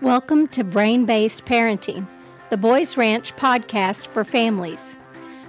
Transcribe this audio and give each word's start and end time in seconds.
Welcome 0.00 0.46
to 0.48 0.62
Brain 0.62 1.06
Based 1.06 1.44
Parenting, 1.44 2.06
the 2.50 2.56
Boys 2.56 2.96
Ranch 2.96 3.34
podcast 3.34 4.06
for 4.06 4.24
families. 4.24 4.96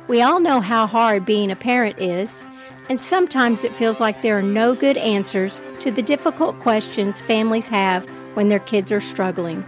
We 0.08 0.24
all 0.24 0.40
know 0.40 0.60
how 0.60 0.88
hard 0.88 1.24
being 1.24 1.52
a 1.52 1.56
parent 1.56 2.00
is, 2.00 2.44
and 2.90 3.00
sometimes 3.00 3.64
it 3.64 3.76
feels 3.76 4.00
like 4.00 4.24
there 4.24 4.40
are 4.40 4.42
no 4.42 4.74
good 4.74 4.98
answers 4.98 5.62
to 5.82 5.92
the 5.92 6.02
difficult 6.02 6.60
questions 6.62 7.22
families 7.22 7.68
have 7.68 8.10
when 8.34 8.48
their 8.48 8.60
kids 8.60 8.92
are 8.92 9.00
struggling. 9.00 9.64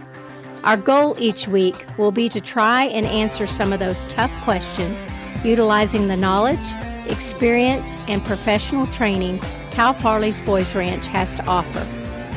Our 0.64 0.76
goal 0.76 1.14
each 1.16 1.46
week 1.46 1.86
will 1.96 2.10
be 2.10 2.28
to 2.30 2.40
try 2.40 2.86
and 2.86 3.06
answer 3.06 3.46
some 3.46 3.72
of 3.72 3.78
those 3.78 4.04
tough 4.06 4.34
questions 4.42 5.06
utilizing 5.44 6.08
the 6.08 6.16
knowledge, 6.16 6.74
experience, 7.06 8.02
and 8.08 8.24
professional 8.24 8.86
training 8.86 9.38
Cal 9.70 9.94
Farley's 9.94 10.40
Boys 10.40 10.74
Ranch 10.74 11.06
has 11.06 11.36
to 11.36 11.46
offer. 11.46 11.86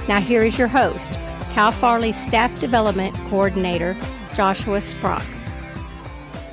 Now, 0.08 0.22
here 0.22 0.44
is 0.44 0.60
your 0.60 0.68
host, 0.68 1.20
Cal 1.56 1.72
Farley 1.72 2.12
Staff 2.12 2.60
Development 2.60 3.16
Coordinator, 3.30 3.96
Joshua 4.34 4.80
Sprock. 4.80 5.24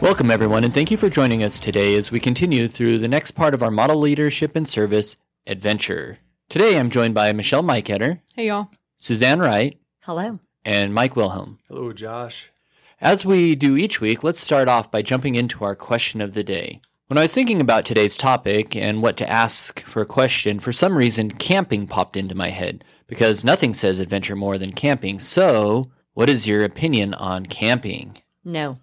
Welcome, 0.01 0.31
everyone, 0.31 0.63
and 0.63 0.73
thank 0.73 0.93
you 0.93 0.97
for 0.97 1.11
joining 1.11 1.43
us 1.43 1.59
today 1.59 1.97
as 1.97 2.13
we 2.13 2.21
continue 2.21 2.69
through 2.69 2.99
the 3.01 3.09
next 3.09 3.33
part 3.33 3.53
of 3.53 3.65
our 3.65 3.71
Model 3.73 3.99
Leadership 3.99 4.55
and 4.55 4.69
Service 4.69 5.17
adventure. 5.45 6.19
Today, 6.49 6.79
I'm 6.79 6.89
joined 6.89 7.17
by 7.17 7.33
Michelle 7.33 7.65
Maikoetter, 7.65 8.21
Hey, 8.37 8.47
y'all. 8.47 8.69
Suzanne 9.01 9.41
Wright, 9.41 9.77
Hello. 10.03 10.39
and 10.65 10.95
Mike 10.95 11.17
Wilhelm. 11.17 11.59
Hello, 11.67 11.93
Josh. 11.93 12.53
As 13.01 13.27
we 13.27 13.57
do 13.57 13.77
each 13.77 14.01
week, 14.01 14.23
let's 14.23 14.39
start 14.39 14.69
off 14.69 14.93
by 14.93 15.03
jumping 15.03 15.35
into 15.35 15.65
our 15.65 15.75
question 15.75 16.21
of 16.21 16.35
the 16.35 16.45
day. 16.45 16.81
When 17.09 17.19
I 17.19 17.23
was 17.23 17.35
thinking 17.35 17.61
about 17.61 17.85
today's 17.85 18.17
topic 18.17 18.77
and 18.77 19.03
what 19.03 19.17
to 19.17 19.29
ask 19.29 19.81
for 19.81 20.01
a 20.01 20.07
question, 20.07 20.61
for 20.61 20.73
some 20.73 20.97
reason, 20.97 21.33
camping 21.33 21.89
popped 21.89 22.17
into 22.17 22.37
my 22.37 22.51
head 22.51 22.85
because 23.07 23.45
nothing 23.45 23.75
says 23.75 23.99
adventure 23.99 24.37
more 24.37 24.59
than 24.59 24.73
camping. 24.73 25.21
So, 25.21 25.91
what 26.15 26.29
is 26.29 26.47
your 26.47 26.65
opinion 26.65 27.15
on 27.15 27.47
camping? 27.47 28.19
No. 28.45 28.79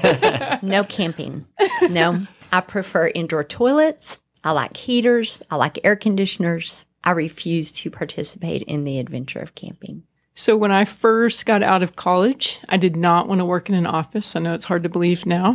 no 0.62 0.84
camping. 0.84 1.46
No. 1.88 2.26
I 2.52 2.60
prefer 2.60 3.08
indoor 3.08 3.44
toilets. 3.44 4.20
I 4.42 4.50
like 4.50 4.76
heaters. 4.76 5.42
I 5.50 5.56
like 5.56 5.78
air 5.84 5.96
conditioners. 5.96 6.86
I 7.02 7.12
refuse 7.12 7.72
to 7.72 7.90
participate 7.90 8.62
in 8.62 8.84
the 8.84 8.98
adventure 8.98 9.40
of 9.40 9.54
camping. 9.54 10.04
So, 10.34 10.56
when 10.56 10.72
I 10.72 10.84
first 10.84 11.46
got 11.46 11.62
out 11.62 11.82
of 11.82 11.96
college, 11.96 12.60
I 12.68 12.76
did 12.76 12.96
not 12.96 13.28
want 13.28 13.40
to 13.40 13.44
work 13.44 13.68
in 13.68 13.74
an 13.74 13.86
office. 13.86 14.34
I 14.34 14.40
know 14.40 14.54
it's 14.54 14.64
hard 14.64 14.82
to 14.82 14.88
believe 14.88 15.26
now. 15.26 15.54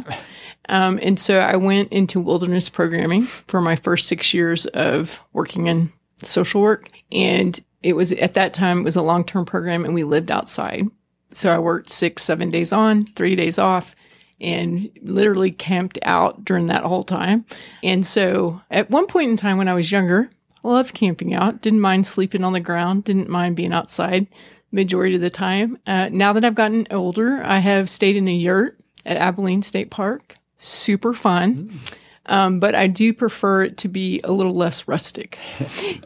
Um, 0.70 1.00
and 1.02 1.20
so 1.20 1.40
I 1.40 1.56
went 1.56 1.92
into 1.92 2.20
wilderness 2.20 2.70
programming 2.70 3.24
for 3.24 3.60
my 3.60 3.76
first 3.76 4.08
six 4.08 4.34
years 4.34 4.68
of 4.68 5.20
working 5.34 5.66
in 5.66 5.92
social 6.18 6.62
work. 6.62 6.90
And 7.12 7.60
it 7.84 7.94
was 7.94 8.12
at 8.12 8.34
that 8.34 8.54
time, 8.54 8.80
it 8.80 8.84
was 8.84 8.96
a 8.96 9.02
long 9.02 9.24
term 9.24 9.46
program 9.46 9.86
and 9.86 9.94
we 9.94 10.04
lived 10.04 10.32
outside. 10.32 10.88
So 11.32 11.54
I 11.54 11.60
worked 11.60 11.90
six, 11.90 12.24
seven 12.24 12.50
days 12.50 12.74
on, 12.74 13.06
three 13.06 13.36
days 13.36 13.60
off, 13.60 13.96
and 14.42 14.90
literally 15.02 15.52
camped 15.52 16.00
out 16.02 16.44
during 16.44 16.68
that 16.68 16.84
whole 16.84 17.04
time. 17.04 17.46
And 17.84 18.06
so 18.06 18.62
at 18.72 18.90
one 18.90 19.06
point 19.06 19.30
in 19.30 19.38
time 19.38 19.58
when 19.58 19.68
I 19.68 19.74
was 19.74 19.92
younger, 19.92 20.30
I 20.64 20.68
loved 20.68 20.94
camping 20.94 21.34
out, 21.34 21.62
didn't 21.62 21.82
mind 21.82 22.08
sleeping 22.08 22.44
on 22.44 22.54
the 22.54 22.60
ground, 22.60 23.04
didn't 23.04 23.30
mind 23.30 23.56
being 23.56 23.74
outside 23.74 24.28
majority 24.72 25.16
of 25.16 25.22
the 25.22 25.30
time. 25.30 25.78
Uh, 25.88 26.10
now 26.12 26.34
that 26.34 26.46
I've 26.46 26.56
gotten 26.56 26.88
older, 26.92 27.42
I 27.44 27.60
have 27.60 27.90
stayed 27.90 28.16
in 28.16 28.28
a 28.28 28.34
yurt 28.34 28.80
at 29.06 29.18
Abilene 29.18 29.62
State 29.62 29.90
Park. 29.90 30.36
Super 30.58 31.14
fun. 31.14 31.80
Um, 32.26 32.60
but 32.60 32.76
I 32.76 32.88
do 32.88 33.14
prefer 33.14 33.64
it 33.64 33.78
to 33.78 33.88
be 33.88 34.22
a 34.24 34.32
little 34.32 34.54
less 34.54 34.88
rustic. 34.88 35.38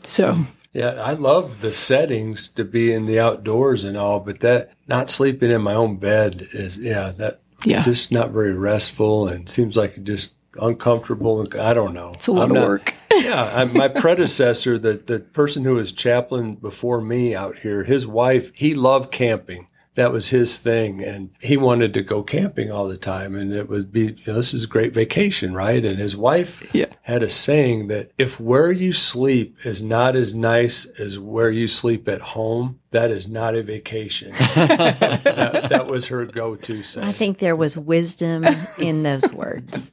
So 0.06 0.46
Yeah, 0.74 0.94
I 1.02 1.14
love 1.14 1.62
the 1.62 1.74
settings 1.74 2.50
to 2.50 2.64
be 2.66 2.92
in 2.92 3.06
the 3.06 3.20
outdoors 3.20 3.84
and 3.84 3.96
all, 3.96 4.20
but 4.20 4.40
that 4.40 4.72
not 4.88 5.10
sleeping 5.10 5.52
in 5.52 5.62
my 5.62 5.76
own 5.76 5.98
bed 5.98 6.48
is 6.52 6.78
yeah, 6.80 7.12
that 7.18 7.40
Yeah. 7.64 7.82
just 7.82 8.12
not 8.12 8.32
very 8.32 8.54
restful 8.54 9.28
and 9.28 9.48
seems 9.48 9.78
like 9.78 10.04
just 10.04 10.34
uncomfortable. 10.60 11.48
I 11.60 11.74
don't 11.74 11.94
know. 11.94 12.12
it's 12.16 12.28
a 12.28 12.32
lot 12.32 12.44
I'm 12.46 12.52
of 12.52 12.56
not- 12.56 12.68
work. 12.68 12.94
yeah, 13.14 13.52
I, 13.56 13.64
my 13.66 13.88
predecessor, 13.88 14.80
the 14.80 14.94
the 14.94 15.20
person 15.20 15.64
who 15.64 15.76
was 15.76 15.92
chaplain 15.92 16.56
before 16.56 17.00
me 17.02 17.36
out 17.36 17.60
here, 17.60 17.84
his 17.84 18.08
wife, 18.08 18.52
he 18.56 18.74
loved 18.74 19.12
camping. 19.12 19.68
That 19.96 20.12
was 20.12 20.30
his 20.30 20.58
thing, 20.58 21.04
and 21.04 21.30
he 21.40 21.56
wanted 21.56 21.94
to 21.94 22.02
go 22.02 22.24
camping 22.24 22.72
all 22.72 22.88
the 22.88 22.98
time. 22.98 23.36
And 23.36 23.54
it 23.54 23.70
would 23.70 23.92
be, 23.92 24.02
you 24.06 24.16
know, 24.26 24.34
this 24.34 24.52
is 24.54 24.64
a 24.64 24.68
great 24.68 24.92
vacation, 24.94 25.54
right? 25.54 25.86
And 25.86 26.00
his 26.00 26.18
wife 26.18 26.64
Yeah. 26.74 26.88
had 27.04 27.22
a 27.22 27.30
saying 27.30 27.90
that 27.90 28.12
if 28.18 28.40
where 28.40 28.72
you 28.72 28.92
sleep 28.92 29.56
is 29.64 29.84
not 29.84 30.16
as 30.16 30.34
nice 30.34 30.86
as 30.98 31.20
where 31.20 31.52
you 31.52 31.68
sleep 31.68 32.08
at 32.10 32.22
home, 32.22 32.80
that 32.90 33.12
is 33.12 33.28
not 33.28 33.54
a 33.56 33.62
vacation. 33.62 34.32
that, 34.56 35.68
that 35.70 35.88
was 35.88 36.08
her 36.08 36.26
go-to 36.26 36.84
saying. 36.84 37.08
I 37.08 37.12
think 37.12 37.38
there 37.38 37.56
was 37.56 37.78
wisdom 37.78 38.46
in 38.78 39.04
those 39.04 39.32
words. 39.32 39.92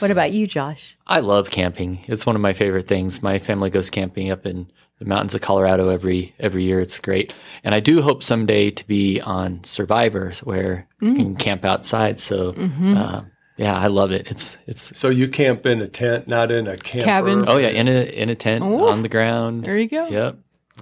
What 0.00 0.10
about 0.10 0.32
you, 0.32 0.46
Josh? 0.46 0.96
I 1.06 1.20
love 1.20 1.50
camping. 1.50 2.00
It's 2.06 2.24
one 2.26 2.36
of 2.36 2.42
my 2.42 2.52
favorite 2.52 2.86
things. 2.86 3.22
My 3.22 3.38
family 3.38 3.70
goes 3.70 3.90
camping 3.90 4.30
up 4.30 4.46
in 4.46 4.70
the 4.98 5.04
mountains 5.04 5.34
of 5.34 5.40
Colorado 5.40 5.88
every 5.88 6.34
every 6.38 6.64
year. 6.64 6.80
It's 6.80 6.98
great, 6.98 7.34
and 7.64 7.74
I 7.74 7.80
do 7.80 8.02
hope 8.02 8.22
someday 8.22 8.70
to 8.70 8.86
be 8.86 9.20
on 9.20 9.62
Survivor, 9.64 10.32
where 10.42 10.86
you 11.00 11.14
can 11.14 11.34
mm. 11.34 11.38
camp 11.38 11.64
outside. 11.64 12.18
So, 12.20 12.52
mm-hmm. 12.52 12.96
uh, 12.96 13.22
yeah, 13.56 13.76
I 13.76 13.88
love 13.88 14.12
it. 14.12 14.28
It's 14.30 14.56
it's 14.66 14.96
So 14.98 15.08
you 15.08 15.28
camp 15.28 15.66
in 15.66 15.80
a 15.82 15.88
tent, 15.88 16.28
not 16.28 16.50
in 16.50 16.66
a 16.66 16.76
camper. 16.76 17.04
Cabin. 17.04 17.44
oh 17.48 17.58
yeah, 17.58 17.68
in 17.68 17.88
a 17.88 18.02
in 18.04 18.28
a 18.28 18.34
tent 18.34 18.64
Ooh. 18.64 18.88
on 18.88 19.02
the 19.02 19.08
ground. 19.08 19.64
There 19.64 19.78
you 19.78 19.88
go. 19.88 20.06
Yep, 20.08 20.38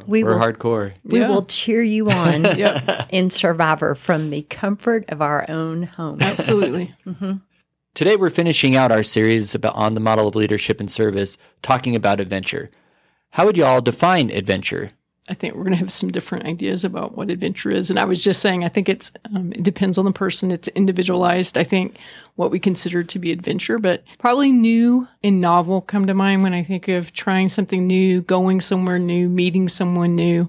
We 0.06 0.24
we're 0.24 0.34
will 0.34 0.40
hardcore. 0.40 0.92
we 1.04 1.20
Yeah. 1.20 1.28
will 1.28 1.44
cheer 1.46 1.82
you 1.82 2.10
on 2.10 2.42
Yep. 2.56 3.08
in 3.10 3.30
Survivor 3.30 3.94
from 3.94 4.30
the 4.30 4.42
comfort 4.42 5.04
of 5.08 5.22
our 5.22 5.50
own 5.50 5.84
home. 5.84 6.18
Absolutely. 6.20 6.92
Mm-hmm. 7.06 7.32
Today 7.94 8.16
we're 8.16 8.28
finishing 8.28 8.76
out 8.76 8.92
our 8.92 9.02
series 9.02 9.54
about 9.54 9.74
on 9.74 9.94
the 9.94 10.00
model 10.00 10.28
of 10.28 10.34
leadership 10.36 10.80
and 10.80 10.90
service, 10.92 11.38
talking 11.62 11.96
about 11.96 12.20
adventure. 12.20 12.68
How 13.36 13.44
would 13.44 13.58
you 13.58 13.66
all 13.66 13.82
define 13.82 14.30
adventure? 14.30 14.92
I 15.28 15.34
think 15.34 15.54
we're 15.54 15.64
going 15.64 15.74
to 15.74 15.78
have 15.80 15.92
some 15.92 16.10
different 16.10 16.46
ideas 16.46 16.84
about 16.84 17.18
what 17.18 17.28
adventure 17.28 17.70
is. 17.70 17.90
And 17.90 17.98
I 17.98 18.06
was 18.06 18.24
just 18.24 18.40
saying, 18.40 18.64
I 18.64 18.70
think 18.70 18.88
it's 18.88 19.12
um, 19.26 19.52
it 19.52 19.62
depends 19.62 19.98
on 19.98 20.06
the 20.06 20.10
person. 20.10 20.50
It's 20.50 20.68
individualized. 20.68 21.58
I 21.58 21.62
think 21.62 21.98
what 22.36 22.50
we 22.50 22.58
consider 22.58 23.04
to 23.04 23.18
be 23.18 23.32
adventure, 23.32 23.78
but 23.78 24.04
probably 24.18 24.52
new 24.52 25.04
and 25.22 25.38
novel 25.38 25.82
come 25.82 26.06
to 26.06 26.14
mind 26.14 26.44
when 26.44 26.54
I 26.54 26.62
think 26.62 26.88
of 26.88 27.12
trying 27.12 27.50
something 27.50 27.86
new, 27.86 28.22
going 28.22 28.62
somewhere 28.62 28.98
new, 28.98 29.28
meeting 29.28 29.68
someone 29.68 30.16
new, 30.16 30.48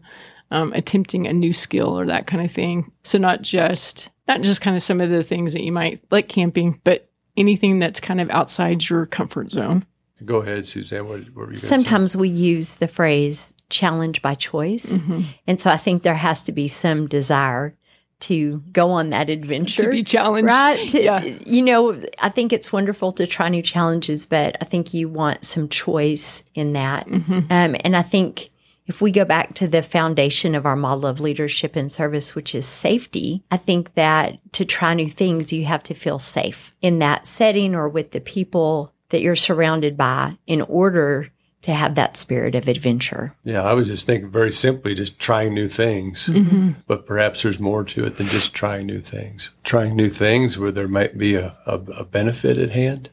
um, 0.52 0.72
attempting 0.72 1.28
a 1.28 1.34
new 1.34 1.52
skill 1.52 1.90
or 1.90 2.06
that 2.06 2.26
kind 2.26 2.46
of 2.46 2.54
thing. 2.54 2.90
So 3.04 3.18
not 3.18 3.42
just 3.42 4.08
not 4.30 4.44
just 4.44 4.62
kind 4.62 4.78
of 4.78 4.82
some 4.82 5.02
of 5.02 5.10
the 5.10 5.24
things 5.24 5.52
that 5.52 5.64
you 5.66 5.74
might 5.74 6.02
like 6.10 6.30
camping, 6.30 6.80
but 6.86 7.06
anything 7.36 7.80
that's 7.80 8.00
kind 8.00 8.22
of 8.22 8.30
outside 8.30 8.88
your 8.88 9.06
comfort 9.08 9.52
zone. 9.52 9.86
Go 10.26 10.38
ahead, 10.38 10.66
Suzanne. 10.66 11.08
What, 11.08 11.20
what 11.20 11.20
were 11.20 11.22
you 11.24 11.34
going 11.46 11.56
to 11.56 11.58
say? 11.58 11.68
Sometimes 11.68 12.18
we 12.18 12.30
use 12.30 12.76
the 12.76 12.88
phrase 12.88 13.54
challenge 13.70 14.22
by 14.22 14.36
choice. 14.36 15.02
And 15.46 15.60
so 15.60 15.70
I 15.70 15.78
think 15.78 16.04
there 16.04 16.16
has 16.16 16.42
to 16.44 16.52
be 16.52 16.68
some 16.68 17.08
desire 17.08 17.74
to 18.22 18.64
go 18.72 18.90
on 18.92 19.12
that 19.12 19.30
adventure. 19.30 19.84
To 19.84 19.90
be 19.92 20.04
challenged. 20.04 20.48
Right. 20.48 20.90
To, 20.90 21.04
Yeah. 21.04 21.24
You 21.24 21.62
know, 21.62 22.02
I 22.20 22.30
think 22.30 22.52
it's 22.52 22.74
wonderful 22.74 23.12
to 23.14 23.28
try 23.28 23.48
new 23.50 23.62
challenges, 23.62 24.26
but 24.26 24.56
I 24.60 24.66
think 24.66 24.94
you 24.94 25.08
want 25.08 25.46
some 25.46 25.70
choice 25.70 26.44
in 26.56 26.74
that. 26.74 27.08
Um, 27.08 27.76
and 27.84 27.96
I 27.96 28.02
think 28.02 28.50
if 28.88 29.02
we 29.02 29.12
go 29.12 29.26
back 29.26 29.54
to 29.56 29.68
the 29.68 29.84
foundation 29.84 30.56
of 30.56 30.66
our 30.66 30.78
model 30.78 31.06
of 31.06 31.20
leadership 31.20 31.76
and 31.76 31.92
service, 31.92 32.34
which 32.34 32.56
is 32.56 32.66
safety, 32.66 33.44
I 33.52 33.58
think 33.58 33.94
that 33.96 34.40
to 34.54 34.66
try 34.66 34.94
new 34.94 35.10
things, 35.10 35.54
you 35.54 35.66
have 35.66 35.84
to 35.84 35.94
feel 35.94 36.20
safe 36.20 36.74
in 36.82 37.00
that 37.00 37.28
setting 37.28 37.76
or 37.76 37.88
with 37.90 38.12
the 38.12 38.22
people 38.22 38.94
that 39.10 39.22
you're 39.22 39.36
surrounded 39.36 39.98
by 39.98 40.34
in 40.46 40.62
order 40.62 41.32
to 41.62 41.74
have 41.74 41.96
that 41.96 42.16
spirit 42.16 42.56
of 42.56 42.68
adventure. 42.68 43.36
Yeah, 43.44 43.64
I 43.64 43.74
was 43.74 43.88
just 43.88 44.06
thinking 44.06 44.30
very 44.30 44.52
simply, 44.52 44.94
just 44.94 45.20
trying 45.20 45.54
new 45.54 45.68
things. 45.68 46.28
Mm-hmm. 46.28 46.72
But 46.86 47.06
perhaps 47.06 47.44
there's 47.44 47.60
more 47.60 47.84
to 47.84 48.06
it 48.06 48.18
than 48.18 48.28
just 48.28 48.54
trying 48.54 48.86
new 48.86 49.02
things. 49.02 49.50
Trying 49.64 49.96
new 49.96 50.10
things 50.10 50.58
where 50.58 50.72
there 50.72 50.88
might 50.88 51.18
be 51.18 51.36
a, 51.36 51.58
a, 51.66 51.74
a 51.74 52.06
benefit 52.06 52.58
at 52.58 52.72
hand. 52.72 53.10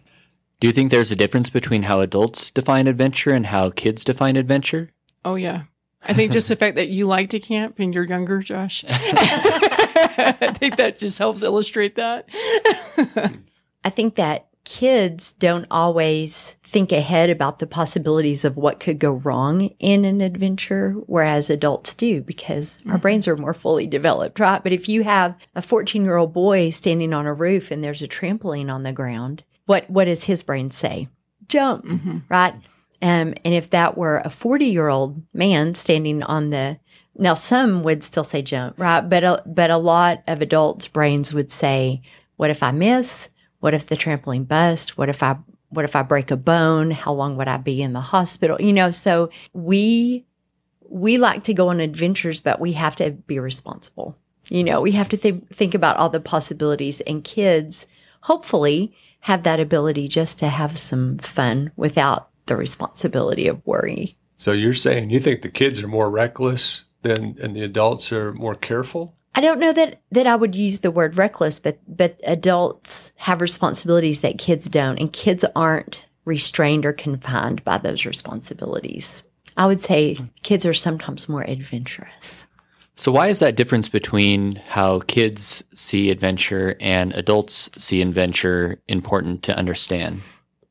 Do 0.60 0.68
you 0.68 0.72
think 0.72 0.90
there's 0.90 1.10
a 1.10 1.16
difference 1.16 1.50
between 1.50 1.82
how 1.82 2.00
adults 2.00 2.50
define 2.50 2.86
adventure 2.86 3.32
and 3.32 3.46
how 3.46 3.70
kids 3.70 4.04
define 4.04 4.36
adventure? 4.36 4.90
Oh 5.24 5.34
yeah. 5.34 5.62
I 6.06 6.12
think 6.12 6.32
just 6.32 6.48
the 6.48 6.56
fact 6.56 6.76
that 6.76 6.88
you 6.88 7.06
like 7.06 7.30
to 7.30 7.40
camp 7.40 7.78
and 7.78 7.94
you're 7.94 8.04
younger, 8.04 8.40
Josh. 8.40 8.84
I 8.88 10.54
think 10.58 10.76
that 10.76 10.98
just 10.98 11.18
helps 11.18 11.42
illustrate 11.42 11.96
that. 11.96 12.28
I 13.84 13.90
think 13.90 14.16
that 14.16 14.48
kids 14.64 15.32
don't 15.32 15.66
always 15.70 16.56
think 16.64 16.90
ahead 16.90 17.30
about 17.30 17.58
the 17.58 17.66
possibilities 17.66 18.44
of 18.44 18.56
what 18.56 18.80
could 18.80 18.98
go 18.98 19.12
wrong 19.12 19.70
in 19.78 20.04
an 20.04 20.20
adventure, 20.20 20.92
whereas 21.06 21.50
adults 21.50 21.94
do 21.94 22.20
because 22.22 22.78
our 22.90 22.98
brains 22.98 23.28
are 23.28 23.36
more 23.36 23.54
fully 23.54 23.86
developed, 23.86 24.40
right? 24.40 24.62
But 24.62 24.72
if 24.72 24.88
you 24.88 25.04
have 25.04 25.36
a 25.54 25.62
14 25.62 26.02
year 26.04 26.16
old 26.16 26.32
boy 26.32 26.70
standing 26.70 27.14
on 27.14 27.26
a 27.26 27.34
roof 27.34 27.70
and 27.70 27.84
there's 27.84 28.02
a 28.02 28.08
trampoline 28.08 28.72
on 28.72 28.82
the 28.82 28.92
ground, 28.92 29.44
what, 29.66 29.88
what 29.88 30.06
does 30.06 30.24
his 30.24 30.42
brain 30.42 30.70
say? 30.70 31.08
Jump, 31.48 31.84
right? 32.28 32.54
Um, 33.02 33.34
and 33.44 33.54
if 33.54 33.70
that 33.70 33.98
were 33.98 34.22
a 34.24 34.30
40 34.30 34.64
year 34.64 34.88
old 34.88 35.22
man 35.34 35.74
standing 35.74 36.22
on 36.22 36.50
the, 36.50 36.78
now 37.16 37.34
some 37.34 37.82
would 37.82 38.02
still 38.02 38.24
say 38.24 38.40
jump, 38.40 38.78
right? 38.78 39.02
But, 39.02 39.24
a, 39.24 39.42
but 39.46 39.70
a 39.70 39.76
lot 39.76 40.22
of 40.26 40.40
adults' 40.40 40.88
brains 40.88 41.32
would 41.34 41.52
say, 41.52 42.00
what 42.36 42.50
if 42.50 42.62
I 42.62 42.72
miss? 42.72 43.28
What 43.64 43.72
if 43.72 43.86
the 43.86 43.96
trampoline 43.96 44.46
bust? 44.46 44.98
What 44.98 45.08
if 45.08 45.22
I, 45.22 45.38
what 45.70 45.86
if 45.86 45.96
I 45.96 46.02
break 46.02 46.30
a 46.30 46.36
bone? 46.36 46.90
How 46.90 47.14
long 47.14 47.38
would 47.38 47.48
I 47.48 47.56
be 47.56 47.80
in 47.80 47.94
the 47.94 48.00
hospital? 48.02 48.60
You 48.60 48.74
know, 48.74 48.90
so 48.90 49.30
we, 49.54 50.26
we 50.90 51.16
like 51.16 51.44
to 51.44 51.54
go 51.54 51.68
on 51.68 51.80
adventures, 51.80 52.40
but 52.40 52.60
we 52.60 52.74
have 52.74 52.94
to 52.96 53.12
be 53.12 53.38
responsible. 53.38 54.18
You 54.50 54.64
know, 54.64 54.82
we 54.82 54.92
have 54.92 55.08
to 55.08 55.16
th- 55.16 55.44
think 55.50 55.72
about 55.72 55.96
all 55.96 56.10
the 56.10 56.20
possibilities 56.20 57.00
and 57.00 57.24
kids 57.24 57.86
hopefully 58.20 58.94
have 59.20 59.44
that 59.44 59.60
ability 59.60 60.08
just 60.08 60.38
to 60.40 60.48
have 60.48 60.78
some 60.78 61.16
fun 61.16 61.72
without 61.74 62.28
the 62.44 62.56
responsibility 62.56 63.48
of 63.48 63.64
worry. 63.64 64.14
So 64.36 64.52
you're 64.52 64.74
saying 64.74 65.08
you 65.08 65.20
think 65.20 65.40
the 65.40 65.48
kids 65.48 65.82
are 65.82 65.88
more 65.88 66.10
reckless 66.10 66.84
than 67.00 67.38
and 67.40 67.56
the 67.56 67.62
adults 67.62 68.12
are 68.12 68.34
more 68.34 68.54
careful? 68.54 69.13
I 69.34 69.40
don't 69.40 69.58
know 69.58 69.72
that 69.72 70.00
that 70.12 70.26
I 70.26 70.36
would 70.36 70.54
use 70.54 70.80
the 70.80 70.90
word 70.90 71.16
reckless, 71.16 71.58
but 71.58 71.78
but 71.88 72.20
adults 72.24 73.12
have 73.16 73.40
responsibilities 73.40 74.20
that 74.20 74.38
kids 74.38 74.68
don't, 74.68 74.98
and 74.98 75.12
kids 75.12 75.44
aren't 75.56 76.06
restrained 76.24 76.86
or 76.86 76.92
confined 76.92 77.64
by 77.64 77.78
those 77.78 78.06
responsibilities. 78.06 79.24
I 79.56 79.66
would 79.66 79.80
say 79.80 80.16
kids 80.42 80.64
are 80.66 80.74
sometimes 80.74 81.28
more 81.28 81.42
adventurous. 81.42 82.46
So, 82.96 83.10
why 83.10 83.26
is 83.26 83.40
that 83.40 83.56
difference 83.56 83.88
between 83.88 84.56
how 84.68 85.00
kids 85.00 85.64
see 85.74 86.10
adventure 86.10 86.76
and 86.80 87.12
adults 87.14 87.70
see 87.76 88.00
adventure 88.00 88.80
important 88.86 89.42
to 89.44 89.56
understand? 89.56 90.22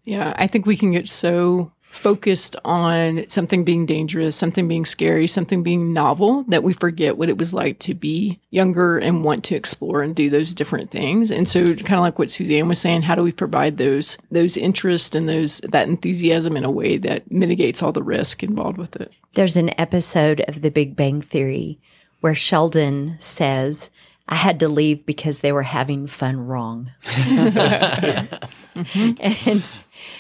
Yeah, 0.06 0.33
I 0.38 0.48
think 0.48 0.66
we 0.66 0.77
can 0.77 0.92
get 0.92 1.09
so 1.09 1.73
focused 1.94 2.56
on 2.66 3.24
something 3.30 3.63
being 3.63 3.86
dangerous, 3.86 4.36
something 4.36 4.68
being 4.68 4.84
scary, 4.84 5.28
something 5.28 5.62
being 5.62 5.94
novel 5.94 6.44
that 6.48 6.63
we 6.63 6.74
forget 6.74 7.18
what 7.18 7.30
it 7.30 7.38
was 7.38 7.54
like 7.54 7.78
to 7.78 7.94
be 7.94 8.40
younger 8.50 8.98
and 8.98 9.24
want 9.24 9.44
to 9.44 9.56
explore 9.56 10.01
and 10.01 10.16
do 10.16 10.28
those 10.28 10.56
different 10.56 10.90
things. 10.90 11.31
And 11.31 11.48
so 11.48 11.63
kind 11.63 11.94
of 11.94 12.01
like 12.01 12.18
what 12.18 12.31
Suzanne 12.31 12.68
was 12.68 12.80
saying, 12.80 13.04
how 13.04 13.13
do 13.13 13.22
we 13.22 13.31
provide 13.31 13.78
those 13.78 14.18
those 14.31 14.57
interests 14.57 15.13
and 15.13 15.30
those 15.30 15.60
that 15.60 15.88
enthusiasm 15.88 16.57
in 16.57 16.66
a 16.66 16.72
way 16.72 16.98
that 16.98 17.31
mitigates 17.31 17.84
all 17.84 17.92
the 17.92 18.01
risk 18.01 18.42
involved 18.42 18.80
with 18.80 18.95
it? 18.95 19.12
There's 19.36 19.56
an 19.57 19.80
episode 19.80 20.42
of 20.48 20.63
The 20.63 20.72
Big 20.72 20.95
Bang 20.95 21.22
Theory 21.22 21.78
where 22.22 22.34
Sheldon 22.34 23.18
says, 23.19 23.92
I 24.28 24.36
had 24.36 24.60
to 24.62 24.68
leave 24.68 25.06
because 25.06 25.40
they 25.40 25.51
were 25.51 25.63
having 25.63 26.07
fun 26.07 26.48
wrong. 26.48 26.92
mm-hmm. 27.04 28.40
And 29.50 29.63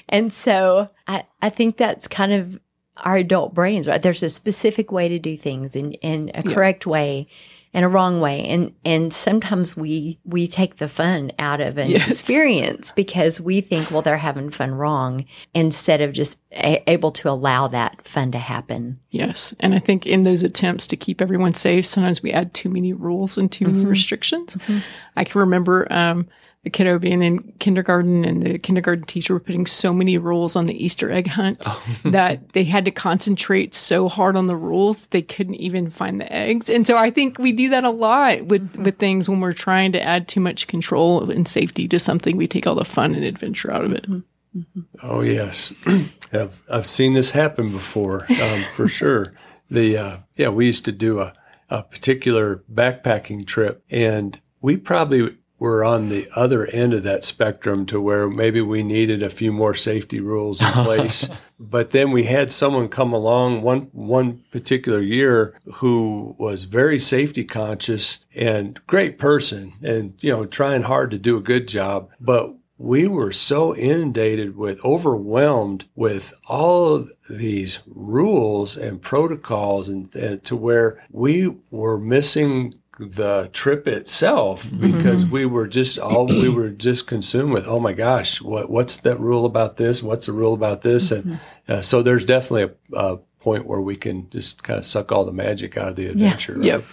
and 0.09 0.31
so 0.31 0.89
I, 1.07 1.23
I 1.41 1.49
think 1.49 1.77
that's 1.77 2.07
kind 2.07 2.33
of 2.33 2.59
our 2.97 3.17
adult 3.17 3.53
brains, 3.53 3.87
right? 3.87 4.01
There's 4.01 4.23
a 4.23 4.29
specific 4.29 4.91
way 4.91 5.07
to 5.09 5.19
do 5.19 5.37
things 5.37 5.75
in, 5.75 5.93
in 5.93 6.31
a 6.35 6.43
correct 6.43 6.85
yeah. 6.85 6.91
way 6.91 7.27
and 7.73 7.83
a 7.83 7.87
wrong 7.87 8.19
way. 8.21 8.45
And 8.47 8.73
and 8.85 9.11
sometimes 9.11 9.75
we 9.75 10.19
we 10.23 10.47
take 10.47 10.77
the 10.77 10.87
fun 10.87 11.31
out 11.39 11.59
of 11.59 11.77
an 11.77 11.89
yes. 11.89 12.07
experience 12.07 12.91
because 12.91 13.41
we 13.41 13.61
think, 13.61 13.89
well, 13.89 14.03
they're 14.03 14.17
having 14.17 14.51
fun 14.51 14.75
wrong 14.75 15.25
instead 15.53 16.01
of 16.01 16.13
just 16.13 16.39
a- 16.51 16.87
able 16.89 17.11
to 17.13 17.29
allow 17.29 17.67
that 17.67 18.07
fun 18.07 18.31
to 18.33 18.37
happen. 18.37 18.99
Yes. 19.09 19.55
And 19.59 19.73
I 19.73 19.79
think 19.79 20.05
in 20.05 20.23
those 20.23 20.43
attempts 20.43 20.85
to 20.87 20.97
keep 20.97 21.21
everyone 21.21 21.55
safe, 21.55 21.85
sometimes 21.85 22.21
we 22.21 22.31
add 22.31 22.53
too 22.53 22.69
many 22.69 22.93
rules 22.93 23.37
and 23.37 23.51
too 23.51 23.65
mm-hmm. 23.65 23.77
many 23.77 23.85
restrictions. 23.89 24.55
Mm-hmm. 24.55 24.79
I 25.15 25.23
can 25.23 25.41
remember 25.41 25.91
um, 25.91 26.27
kiddo 26.69 26.97
being 26.97 27.21
in 27.21 27.39
kindergarten 27.59 28.23
and 28.23 28.41
the 28.41 28.57
kindergarten 28.57 29.03
teacher 29.03 29.33
were 29.33 29.39
putting 29.39 29.65
so 29.65 29.91
many 29.91 30.17
rules 30.17 30.55
on 30.55 30.65
the 30.65 30.83
Easter 30.83 31.11
egg 31.11 31.27
hunt 31.27 31.61
oh. 31.65 31.83
that 32.05 32.53
they 32.53 32.63
had 32.63 32.85
to 32.85 32.91
concentrate 32.91 33.75
so 33.75 34.07
hard 34.07 34.37
on 34.37 34.47
the 34.47 34.55
rules 34.55 35.07
they 35.07 35.21
couldn't 35.21 35.55
even 35.55 35.89
find 35.89 36.21
the 36.21 36.31
eggs. 36.31 36.69
And 36.69 36.87
so 36.87 36.97
I 36.97 37.11
think 37.11 37.37
we 37.37 37.51
do 37.51 37.69
that 37.69 37.83
a 37.83 37.89
lot 37.89 38.45
with 38.45 38.71
mm-hmm. 38.71 38.83
with 38.83 38.97
things 38.97 39.27
when 39.27 39.41
we're 39.41 39.53
trying 39.53 39.91
to 39.91 40.01
add 40.01 40.27
too 40.27 40.39
much 40.39 40.67
control 40.67 41.29
and 41.29 41.47
safety 41.47 41.87
to 41.89 41.99
something. 41.99 42.37
We 42.37 42.47
take 42.47 42.65
all 42.65 42.75
the 42.75 42.85
fun 42.85 43.13
and 43.13 43.25
adventure 43.25 43.71
out 43.71 43.83
of 43.83 43.91
it. 43.91 44.09
Mm-hmm. 44.09 44.59
mm-hmm. 44.59 44.81
Oh 45.01 45.21
yes, 45.21 45.73
I've 46.31 46.63
I've 46.69 46.87
seen 46.87 47.13
this 47.13 47.31
happen 47.31 47.71
before 47.71 48.25
um, 48.29 48.61
for 48.75 48.87
sure. 48.87 49.33
The 49.69 49.97
uh, 49.97 50.17
yeah, 50.37 50.49
we 50.49 50.65
used 50.65 50.85
to 50.85 50.91
do 50.93 51.19
a 51.19 51.33
a 51.69 51.83
particular 51.83 52.63
backpacking 52.71 53.47
trip, 53.47 53.83
and 53.89 54.39
we 54.61 54.77
probably 54.77 55.37
we're 55.63 55.85
on 55.85 56.09
the 56.09 56.27
other 56.35 56.65
end 56.65 56.93
of 56.93 57.03
that 57.03 57.23
spectrum 57.23 57.85
to 57.85 57.97
where 58.01 58.29
maybe 58.29 58.59
we 58.59 58.83
needed 58.83 59.23
a 59.23 59.29
few 59.29 59.49
more 59.49 59.73
safety 59.73 60.19
rules 60.19 60.59
in 60.59 60.67
place. 60.73 61.25
but 61.57 61.91
then 61.91 62.11
we 62.11 62.25
had 62.25 62.51
someone 62.51 62.89
come 62.89 63.13
along 63.13 63.61
one 63.61 63.87
one 63.93 64.43
particular 64.51 64.99
year 64.99 65.57
who 65.75 66.35
was 66.37 66.63
very 66.63 66.99
safety 66.99 67.45
conscious 67.45 68.19
and 68.35 68.77
great 68.87 69.17
person 69.17 69.71
and 69.81 70.13
you 70.19 70.29
know 70.29 70.45
trying 70.45 70.81
hard 70.81 71.09
to 71.09 71.17
do 71.17 71.37
a 71.37 71.41
good 71.41 71.65
job, 71.65 72.09
but 72.19 72.53
we 72.77 73.07
were 73.07 73.31
so 73.31 73.73
inundated 73.73 74.57
with 74.57 74.83
overwhelmed 74.83 75.85
with 75.95 76.33
all 76.45 76.93
of 76.93 77.09
these 77.29 77.79
rules 77.87 78.75
and 78.75 79.01
protocols 79.01 79.87
and, 79.87 80.13
and 80.13 80.43
to 80.43 80.57
where 80.57 81.01
we 81.09 81.55
were 81.71 81.97
missing 81.97 82.73
the 82.99 83.49
trip 83.53 83.87
itself 83.87 84.69
because 84.79 85.23
mm-hmm. 85.23 85.33
we 85.33 85.45
were 85.45 85.67
just 85.67 85.97
all 85.97 86.27
we 86.27 86.49
were 86.49 86.69
just 86.69 87.07
consumed 87.07 87.51
with 87.51 87.67
oh 87.67 87.79
my 87.79 87.93
gosh 87.93 88.39
what 88.39 88.69
what's 88.69 88.97
that 88.97 89.19
rule 89.19 89.45
about 89.45 89.77
this 89.77 90.03
what's 90.03 90.27
the 90.27 90.31
rule 90.31 90.53
about 90.53 90.83
this 90.83 91.09
mm-hmm. 91.09 91.35
and 91.67 91.77
uh, 91.79 91.81
so 91.81 92.03
there's 92.03 92.23
definitely 92.23 92.75
a, 92.93 92.97
a, 92.97 93.19
point 93.39 93.67
where 93.67 93.81
we 93.81 93.97
can 93.97 94.29
just 94.29 94.63
kind 94.63 94.79
of 94.79 94.85
suck 94.85 95.11
all 95.11 95.25
the 95.25 95.33
magic 95.33 95.75
out 95.75 95.89
of 95.89 95.95
the 95.97 96.07
adventure 96.07 96.57
yeah. 96.61 96.75
Right? 96.75 96.81
yep 96.81 96.83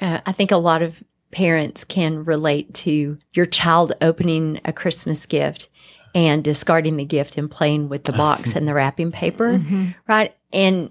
uh, 0.00 0.20
i 0.26 0.32
think 0.32 0.52
a 0.52 0.56
lot 0.56 0.80
of 0.80 1.02
parents 1.32 1.84
can 1.84 2.24
relate 2.24 2.72
to 2.74 3.18
your 3.32 3.46
child 3.46 3.92
opening 4.00 4.60
a 4.64 4.72
christmas 4.72 5.26
gift 5.26 5.68
and 6.14 6.44
discarding 6.44 6.98
the 6.98 7.04
gift 7.04 7.36
and 7.36 7.50
playing 7.50 7.88
with 7.88 8.04
the 8.04 8.12
box 8.12 8.54
and 8.54 8.68
the 8.68 8.74
wrapping 8.74 9.10
paper 9.10 9.54
mm-hmm. 9.54 9.88
right 10.06 10.36
and 10.52 10.90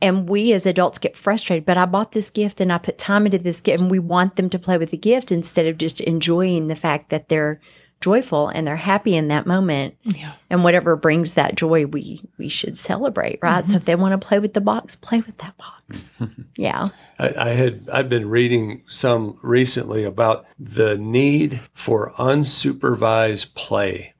and 0.00 0.28
we 0.28 0.52
as 0.52 0.66
adults 0.66 0.98
get 0.98 1.16
frustrated, 1.16 1.64
but 1.64 1.76
I 1.76 1.84
bought 1.84 2.12
this 2.12 2.30
gift 2.30 2.60
and 2.60 2.72
I 2.72 2.78
put 2.78 2.98
time 2.98 3.26
into 3.26 3.38
this 3.38 3.60
gift 3.60 3.80
and 3.80 3.90
we 3.90 3.98
want 3.98 4.36
them 4.36 4.48
to 4.50 4.58
play 4.58 4.78
with 4.78 4.90
the 4.90 4.96
gift 4.96 5.32
instead 5.32 5.66
of 5.66 5.78
just 5.78 6.00
enjoying 6.00 6.68
the 6.68 6.76
fact 6.76 7.10
that 7.10 7.28
they're 7.28 7.60
joyful 8.00 8.48
and 8.48 8.66
they're 8.66 8.76
happy 8.76 9.16
in 9.16 9.28
that 9.28 9.46
moment. 9.46 9.96
Yeah. 10.04 10.34
And 10.50 10.62
whatever 10.62 10.96
brings 10.96 11.34
that 11.34 11.56
joy, 11.56 11.86
we 11.86 12.22
we 12.38 12.48
should 12.48 12.78
celebrate, 12.78 13.40
right? 13.42 13.64
Mm-hmm. 13.64 13.72
So 13.72 13.76
if 13.76 13.84
they 13.84 13.96
want 13.96 14.20
to 14.20 14.24
play 14.24 14.38
with 14.38 14.54
the 14.54 14.60
box, 14.60 14.96
play 14.96 15.20
with 15.20 15.38
that 15.38 15.56
box. 15.56 16.12
yeah. 16.56 16.88
I, 17.18 17.34
I 17.36 17.48
had 17.50 17.88
I've 17.92 18.08
been 18.08 18.28
reading 18.28 18.82
some 18.86 19.38
recently 19.42 20.04
about 20.04 20.46
the 20.58 20.96
need 20.96 21.60
for 21.72 22.12
unsupervised 22.18 23.54
play 23.54 24.14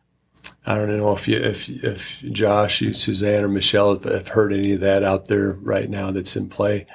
I 0.68 0.74
don't 0.74 0.98
know 0.98 1.12
if 1.12 1.26
you, 1.26 1.38
if 1.38 1.66
if 1.70 2.20
Josh, 2.30 2.82
you, 2.82 2.92
Suzanne, 2.92 3.42
or 3.42 3.48
Michelle 3.48 3.98
have 4.00 4.28
heard 4.28 4.52
any 4.52 4.72
of 4.72 4.80
that 4.80 5.02
out 5.02 5.26
there 5.26 5.52
right 5.52 5.88
now 5.88 6.10
that's 6.10 6.36
in 6.36 6.50
play. 6.50 6.86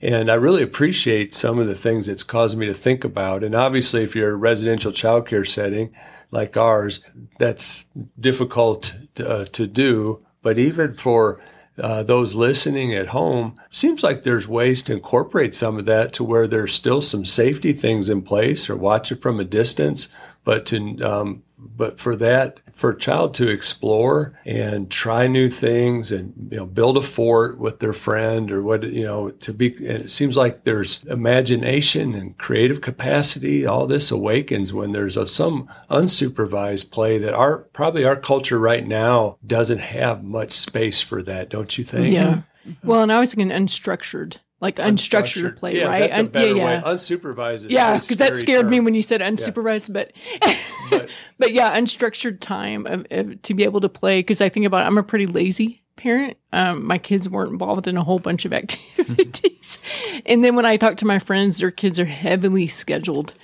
And 0.00 0.30
I 0.30 0.34
really 0.34 0.62
appreciate 0.62 1.34
some 1.34 1.58
of 1.58 1.66
the 1.66 1.74
things 1.74 2.08
it's 2.08 2.22
caused 2.22 2.56
me 2.56 2.66
to 2.66 2.74
think 2.74 3.02
about. 3.02 3.42
And 3.42 3.56
obviously, 3.56 4.04
if 4.04 4.14
you're 4.14 4.30
a 4.30 4.36
residential 4.36 4.92
childcare 4.92 5.44
setting 5.44 5.92
like 6.30 6.56
ours, 6.56 7.00
that's 7.36 7.86
difficult 8.20 8.94
to, 9.16 9.28
uh, 9.28 9.44
to 9.46 9.66
do. 9.66 10.24
But 10.40 10.56
even 10.56 10.94
for 10.94 11.40
uh, 11.80 12.04
those 12.04 12.36
listening 12.36 12.94
at 12.94 13.08
home, 13.08 13.58
seems 13.72 14.04
like 14.04 14.22
there's 14.22 14.46
ways 14.46 14.82
to 14.82 14.92
incorporate 14.92 15.52
some 15.52 15.78
of 15.78 15.84
that 15.86 16.12
to 16.12 16.22
where 16.22 16.46
there's 16.46 16.74
still 16.74 17.00
some 17.00 17.24
safety 17.24 17.72
things 17.72 18.08
in 18.08 18.22
place 18.22 18.70
or 18.70 18.76
watch 18.76 19.10
it 19.10 19.20
from 19.20 19.40
a 19.40 19.44
distance. 19.44 20.08
But 20.44 20.64
to 20.66 21.00
um, 21.00 21.42
but 21.58 21.98
for 21.98 22.14
that 22.16 22.60
for 22.72 22.90
a 22.90 22.98
child 22.98 23.32
to 23.32 23.48
explore 23.48 24.38
and 24.44 24.90
try 24.90 25.26
new 25.26 25.48
things 25.48 26.12
and 26.12 26.48
you 26.50 26.58
know 26.58 26.66
build 26.66 26.96
a 26.96 27.02
fort 27.02 27.58
with 27.58 27.80
their 27.80 27.94
friend 27.94 28.50
or 28.50 28.62
what 28.62 28.82
you 28.82 29.02
know 29.02 29.30
to 29.30 29.52
be 29.52 29.74
and 29.76 30.04
it 30.04 30.10
seems 30.10 30.36
like 30.36 30.64
there's 30.64 31.02
imagination 31.04 32.14
and 32.14 32.36
creative 32.36 32.80
capacity. 32.80 33.66
All 33.66 33.86
this 33.86 34.10
awakens 34.10 34.72
when 34.72 34.92
there's 34.92 35.16
a, 35.16 35.26
some 35.26 35.68
unsupervised 35.90 36.90
play 36.90 37.18
that 37.18 37.34
our 37.34 37.58
probably 37.58 38.04
our 38.04 38.16
culture 38.16 38.58
right 38.58 38.86
now 38.86 39.38
doesn't 39.46 39.78
have 39.78 40.22
much 40.22 40.52
space 40.52 41.00
for 41.00 41.22
that 41.22 41.48
don't 41.48 41.78
you 41.78 41.84
think? 41.84 42.12
Yeah. 42.12 42.42
Mm-hmm. 42.66 42.88
Well 42.88 43.02
and 43.02 43.12
i 43.12 43.20
was 43.20 43.32
thinking 43.32 43.56
unstructured 43.56 44.38
like 44.60 44.76
unstructured, 44.76 45.42
unstructured 45.42 45.56
play, 45.56 45.76
yeah, 45.76 45.86
right? 45.86 46.10
That's 46.10 46.18
a 46.18 46.24
better 46.24 46.46
yeah, 46.48 46.54
yeah. 46.54 46.82
way. 46.82 46.94
Unsupervised. 46.94 47.66
yeah, 47.68 47.98
because 47.98 48.16
that 48.16 48.36
scared 48.36 48.62
term. 48.62 48.70
me 48.70 48.80
when 48.80 48.94
you 48.94 49.02
said 49.02 49.20
unsupervised, 49.20 49.88
yeah. 49.88 50.04
but, 50.40 50.56
but 50.90 51.10
but 51.38 51.52
yeah, 51.52 51.76
unstructured 51.76 52.40
time 52.40 52.86
of, 52.86 53.06
of, 53.10 53.42
to 53.42 53.54
be 53.54 53.64
able 53.64 53.80
to 53.80 53.88
play. 53.88 54.20
Because 54.20 54.40
I 54.40 54.48
think 54.48 54.66
about, 54.66 54.84
it, 54.84 54.86
I'm 54.86 54.98
a 54.98 55.02
pretty 55.02 55.26
lazy 55.26 55.82
parent. 55.96 56.38
Um, 56.52 56.86
my 56.86 56.96
kids 56.96 57.28
weren't 57.28 57.52
involved 57.52 57.86
in 57.86 57.96
a 57.96 58.04
whole 58.04 58.18
bunch 58.18 58.44
of 58.46 58.52
activities, 58.54 59.78
and 60.24 60.42
then 60.42 60.56
when 60.56 60.64
I 60.64 60.76
talk 60.76 60.96
to 60.98 61.06
my 61.06 61.18
friends, 61.18 61.58
their 61.58 61.70
kids 61.70 62.00
are 62.00 62.06
heavily 62.06 62.66
scheduled. 62.66 63.34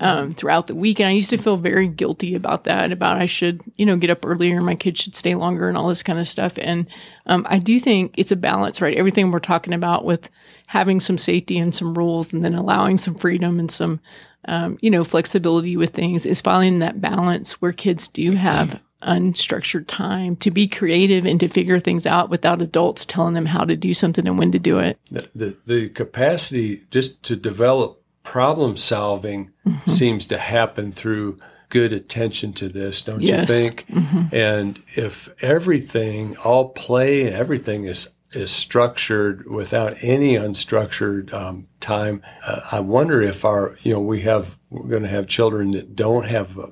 Um, 0.00 0.34
throughout 0.34 0.66
the 0.66 0.74
week. 0.74 1.00
And 1.00 1.08
I 1.08 1.12
used 1.12 1.30
to 1.30 1.36
feel 1.36 1.56
very 1.56 1.88
guilty 1.88 2.34
about 2.34 2.64
that, 2.64 2.92
about 2.92 3.20
I 3.20 3.26
should, 3.26 3.60
you 3.76 3.86
know, 3.86 3.96
get 3.96 4.10
up 4.10 4.24
earlier, 4.26 4.60
my 4.60 4.74
kids 4.74 5.00
should 5.00 5.16
stay 5.16 5.34
longer 5.34 5.68
and 5.68 5.76
all 5.76 5.88
this 5.88 6.02
kind 6.02 6.18
of 6.18 6.26
stuff. 6.28 6.54
And 6.56 6.88
um, 7.26 7.46
I 7.48 7.58
do 7.58 7.78
think 7.78 8.14
it's 8.16 8.32
a 8.32 8.36
balance, 8.36 8.80
right? 8.80 8.96
Everything 8.96 9.30
we're 9.30 9.38
talking 9.38 9.74
about 9.74 10.04
with 10.04 10.28
having 10.66 11.00
some 11.00 11.18
safety 11.18 11.58
and 11.58 11.74
some 11.74 11.94
rules 11.94 12.32
and 12.32 12.44
then 12.44 12.54
allowing 12.54 12.98
some 12.98 13.14
freedom 13.14 13.60
and 13.60 13.70
some, 13.70 14.00
um, 14.46 14.78
you 14.80 14.90
know, 14.90 15.04
flexibility 15.04 15.76
with 15.76 15.90
things 15.90 16.26
is 16.26 16.40
finding 16.40 16.80
that 16.80 17.00
balance 17.00 17.60
where 17.60 17.72
kids 17.72 18.08
do 18.08 18.32
have 18.32 18.80
unstructured 19.02 19.84
time 19.86 20.36
to 20.36 20.50
be 20.50 20.68
creative 20.68 21.26
and 21.26 21.40
to 21.40 21.48
figure 21.48 21.78
things 21.78 22.06
out 22.06 22.30
without 22.30 22.62
adults 22.62 23.04
telling 23.04 23.34
them 23.34 23.46
how 23.46 23.64
to 23.64 23.76
do 23.76 23.92
something 23.92 24.26
and 24.26 24.38
when 24.38 24.52
to 24.52 24.58
do 24.58 24.78
it. 24.78 24.98
The, 25.10 25.28
the, 25.34 25.56
the 25.66 25.88
capacity 25.90 26.84
just 26.90 27.22
to 27.24 27.36
develop 27.36 28.01
problem 28.22 28.76
solving 28.76 29.50
mm-hmm. 29.66 29.90
seems 29.90 30.26
to 30.28 30.38
happen 30.38 30.92
through 30.92 31.38
good 31.68 31.92
attention 31.92 32.52
to 32.52 32.68
this, 32.68 33.00
don't 33.00 33.22
yes. 33.22 33.40
you 33.40 33.54
think? 33.54 33.86
Mm-hmm. 33.88 34.34
And 34.34 34.82
if 34.94 35.30
everything, 35.42 36.36
all 36.38 36.68
play, 36.68 37.32
everything 37.32 37.84
is 37.86 38.08
is 38.34 38.50
structured 38.50 39.50
without 39.50 39.94
any 40.00 40.34
unstructured 40.34 41.32
um, 41.34 41.66
time, 41.80 42.22
uh, 42.46 42.60
I 42.72 42.80
wonder 42.80 43.20
if 43.20 43.44
our, 43.44 43.76
you 43.82 43.92
know, 43.92 44.00
we 44.00 44.22
have 44.22 44.56
we're 44.70 44.88
going 44.88 45.02
to 45.02 45.08
have 45.08 45.26
children 45.26 45.72
that 45.72 45.94
don't 45.94 46.28
have 46.28 46.56
a, 46.58 46.70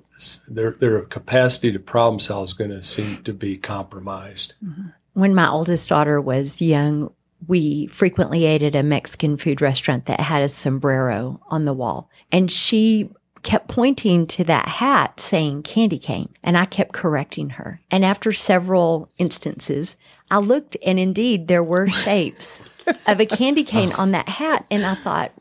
their 0.49 0.73
their 0.73 1.03
capacity 1.03 1.73
to 1.73 1.79
problem 1.79 2.19
solve 2.19 2.49
is 2.49 2.53
going 2.53 2.71
to 2.71 2.83
seem 2.83 3.23
to 3.25 3.33
be 3.33 3.57
compromised. 3.57 4.55
Mm-hmm. 4.65 4.89
When 5.15 5.35
my 5.35 5.49
oldest 5.49 5.89
daughter 5.89 6.21
was 6.21 6.63
young, 6.63 7.13
we 7.47 7.87
frequently 7.89 8.45
ate 8.45 8.63
at 8.63 8.75
a 8.75 8.83
Mexican 8.83 9.37
food 9.37 9.61
restaurant 9.61 10.07
that 10.07 10.21
had 10.21 10.43
a 10.43 10.49
sombrero 10.49 11.41
on 11.49 11.65
the 11.65 11.73
wall. 11.73 12.11
And 12.31 12.51
she 12.51 13.11
kept 13.43 13.69
pointing 13.69 14.27
to 14.27 14.45
that 14.45 14.69
hat 14.69 15.19
saying 15.19 15.63
candy 15.63 15.99
cane. 15.99 16.29
And 16.45 16.59
I 16.59 16.65
kept 16.65 16.93
correcting 16.93 17.51
her. 17.51 17.81
And 17.91 18.05
after 18.05 18.33
several 18.33 19.11
instances, 19.19 19.97
I 20.31 20.39
looked 20.39 20.77
and 20.85 20.99
indeed 20.99 21.49
there 21.49 21.65
were 21.65 21.89
shapes 21.89 22.63
of 23.07 23.21
a 23.21 23.27
candy 23.27 23.65
cane 23.65 23.93
on 23.93 24.13
that 24.13 24.29
hat. 24.29 24.67
And 24.71 24.85
I 24.85 24.95
thought, 24.95 25.33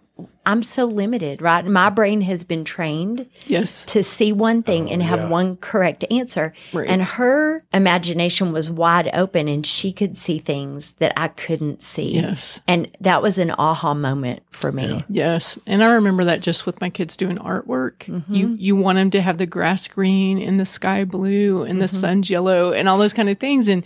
I'm 0.49 0.63
so 0.63 0.85
limited, 0.85 1.43
right? 1.43 1.63
My 1.63 1.91
brain 1.91 2.21
has 2.21 2.43
been 2.43 2.65
trained 2.65 3.29
yes. 3.45 3.85
to 3.85 4.01
see 4.01 4.33
one 4.33 4.63
thing 4.63 4.89
oh, 4.89 4.93
and 4.93 5.03
have 5.03 5.19
yeah. 5.19 5.29
one 5.29 5.57
correct 5.57 6.03
answer. 6.09 6.53
Right. 6.73 6.89
And 6.89 7.03
her 7.03 7.63
imagination 7.71 8.51
was 8.51 8.71
wide 8.71 9.11
open 9.13 9.47
and 9.47 9.63
she 9.63 9.93
could 9.93 10.17
see 10.17 10.39
things 10.39 10.93
that 10.93 11.13
I 11.17 11.27
couldn't 11.27 11.83
see. 11.83 12.15
Yes. 12.15 12.61
And 12.67 12.89
that 12.99 13.21
was 13.21 13.37
an 13.37 13.51
aha 13.51 13.93
moment 13.93 14.41
for 14.49 14.71
me. 14.71 14.87
Yeah. 14.87 15.01
Yes. 15.07 15.59
And 15.67 15.83
I 15.83 15.93
remember 15.93 16.23
that 16.25 16.41
just 16.41 16.65
with 16.65 16.81
my 16.81 16.89
kids 16.89 17.15
doing 17.15 17.37
artwork. 17.37 17.97
Mm-hmm. 18.07 18.33
You 18.33 18.55
you 18.57 18.75
want 18.75 18.95
them 18.95 19.11
to 19.11 19.21
have 19.21 19.37
the 19.37 19.45
grass 19.45 19.87
green 19.87 20.41
and 20.41 20.59
the 20.59 20.65
sky 20.65 21.03
blue 21.03 21.61
and 21.61 21.73
mm-hmm. 21.73 21.79
the 21.81 21.87
sun's 21.87 22.29
yellow 22.29 22.71
and 22.71 22.89
all 22.89 22.97
those 22.97 23.13
kind 23.13 23.29
of 23.29 23.37
things 23.37 23.67
and 23.67 23.83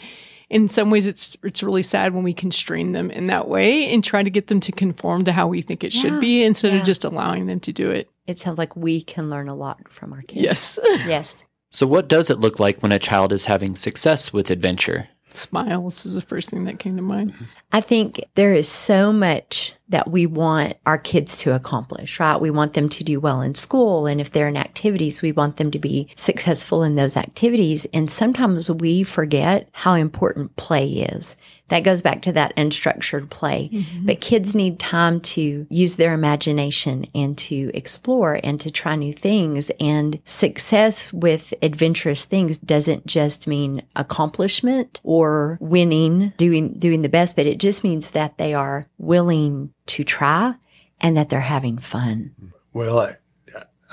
in 0.54 0.68
some 0.68 0.92
ways 0.92 1.08
it's 1.08 1.36
it's 1.44 1.64
really 1.64 1.82
sad 1.82 2.14
when 2.14 2.24
we 2.24 2.32
constrain 2.32 2.92
them 2.92 3.10
in 3.10 3.26
that 3.28 3.48
way 3.48 3.92
and 3.92 4.04
try 4.04 4.22
to 4.22 4.30
get 4.30 4.48
them 4.48 4.60
to 4.60 4.72
conform 4.72 5.26
to 5.26 5.32
how 5.32 5.48
we 5.48 5.64
think 5.64 5.84
it 5.84 5.96
yeah, 5.96 6.02
should 6.02 6.22
be 6.22 6.44
instead 6.44 6.74
yeah. 6.74 6.80
of 6.80 6.86
just 6.86 7.04
allowing 7.04 7.48
them 7.48 7.60
to 7.60 7.74
do 7.74 7.90
it. 7.90 8.08
It 8.28 8.38
sounds 8.38 8.60
like 8.60 8.76
we 8.76 9.02
can 9.02 9.32
learn 9.32 9.50
a 9.50 9.56
lot 9.56 9.92
from 9.92 10.14
our 10.14 10.22
kids. 10.22 10.44
Yes. 10.44 10.80
yes. 11.08 11.44
So 11.72 11.88
what 11.88 12.08
does 12.08 12.30
it 12.30 12.38
look 12.38 12.60
like 12.60 12.84
when 12.84 12.92
a 12.92 13.00
child 13.00 13.34
is 13.34 13.46
having 13.46 13.76
success 13.76 14.32
with 14.32 14.52
adventure? 14.52 15.10
Smiles 15.38 16.06
is 16.06 16.13
the 16.13 16.22
first 16.22 16.50
thing 16.50 16.66
that 16.66 16.80
came 16.80 16.96
to 16.96 17.02
mind. 17.02 17.34
I 17.72 17.82
think 17.82 18.24
there 18.36 18.54
is 18.54 18.68
so 18.68 19.12
much 19.12 19.74
that 19.90 20.10
we 20.10 20.25
want 20.25 20.75
our 20.86 20.98
kids 20.98 21.38
to 21.38 21.54
accomplish, 21.54 22.20
right? 22.20 22.40
We 22.40 22.50
want 22.50 22.74
them 22.74 22.90
to 22.90 23.04
do 23.04 23.20
well 23.20 23.42
in 23.42 23.54
school. 23.56 24.08
And 24.08 24.20
if 24.20 24.32
they're 24.32 24.48
in 24.48 24.58
activities, 24.58 25.22
we 25.22 25.32
want 25.32 25.58
them 25.58 25.72
to 25.72 25.80
be 25.80 26.08
successful 26.16 26.84
in 26.84 26.96
those 26.96 27.18
activities. 27.18 27.86
And 27.94 28.10
sometimes 28.10 28.72
we 28.72 29.04
forget 29.04 29.70
how 29.72 29.94
important 29.94 30.56
play 30.56 30.88
is. 30.88 31.36
That 31.74 31.84
goes 31.84 32.03
back 32.03 32.22
to 32.22 32.32
that 32.34 32.56
unstructured 32.56 33.32
play. 33.32 33.72
Mm-hmm. 33.74 34.06
But 34.06 34.22
kids 34.22 34.53
need 34.53 34.77
time 34.77 35.20
to 35.22 35.65
use 35.72 35.96
their 35.96 36.13
imagination 36.13 37.08
and 37.15 37.36
to 37.39 37.72
explore 37.74 38.39
and 38.44 38.62
to 38.62 38.70
try 38.70 38.96
new 38.96 39.12
things. 39.12 39.72
And 39.80 40.20
success 40.24 41.12
with 41.12 41.51
adventurous 41.63 42.25
things 42.25 42.60
doesn't 42.60 43.08
just 43.08 43.48
mean 43.48 43.82
accomplishment 43.96 45.01
or 45.03 45.58
winning, 45.60 46.32
doing, 46.38 46.74
doing 46.74 47.01
the 47.01 47.10
best, 47.10 47.36
but 47.36 47.48
it 47.48 47.60
just 47.60 47.84
means 47.84 48.12
that 48.12 48.38
they 48.38 48.53
are 48.53 48.86
willing 49.00 49.74
to 49.88 50.03
try 50.03 50.53
and 51.01 51.18
that 51.18 51.30
they're 51.30 51.42
having 51.42 51.80
fun. 51.80 52.36
Well, 52.72 53.00
I, 53.00 53.15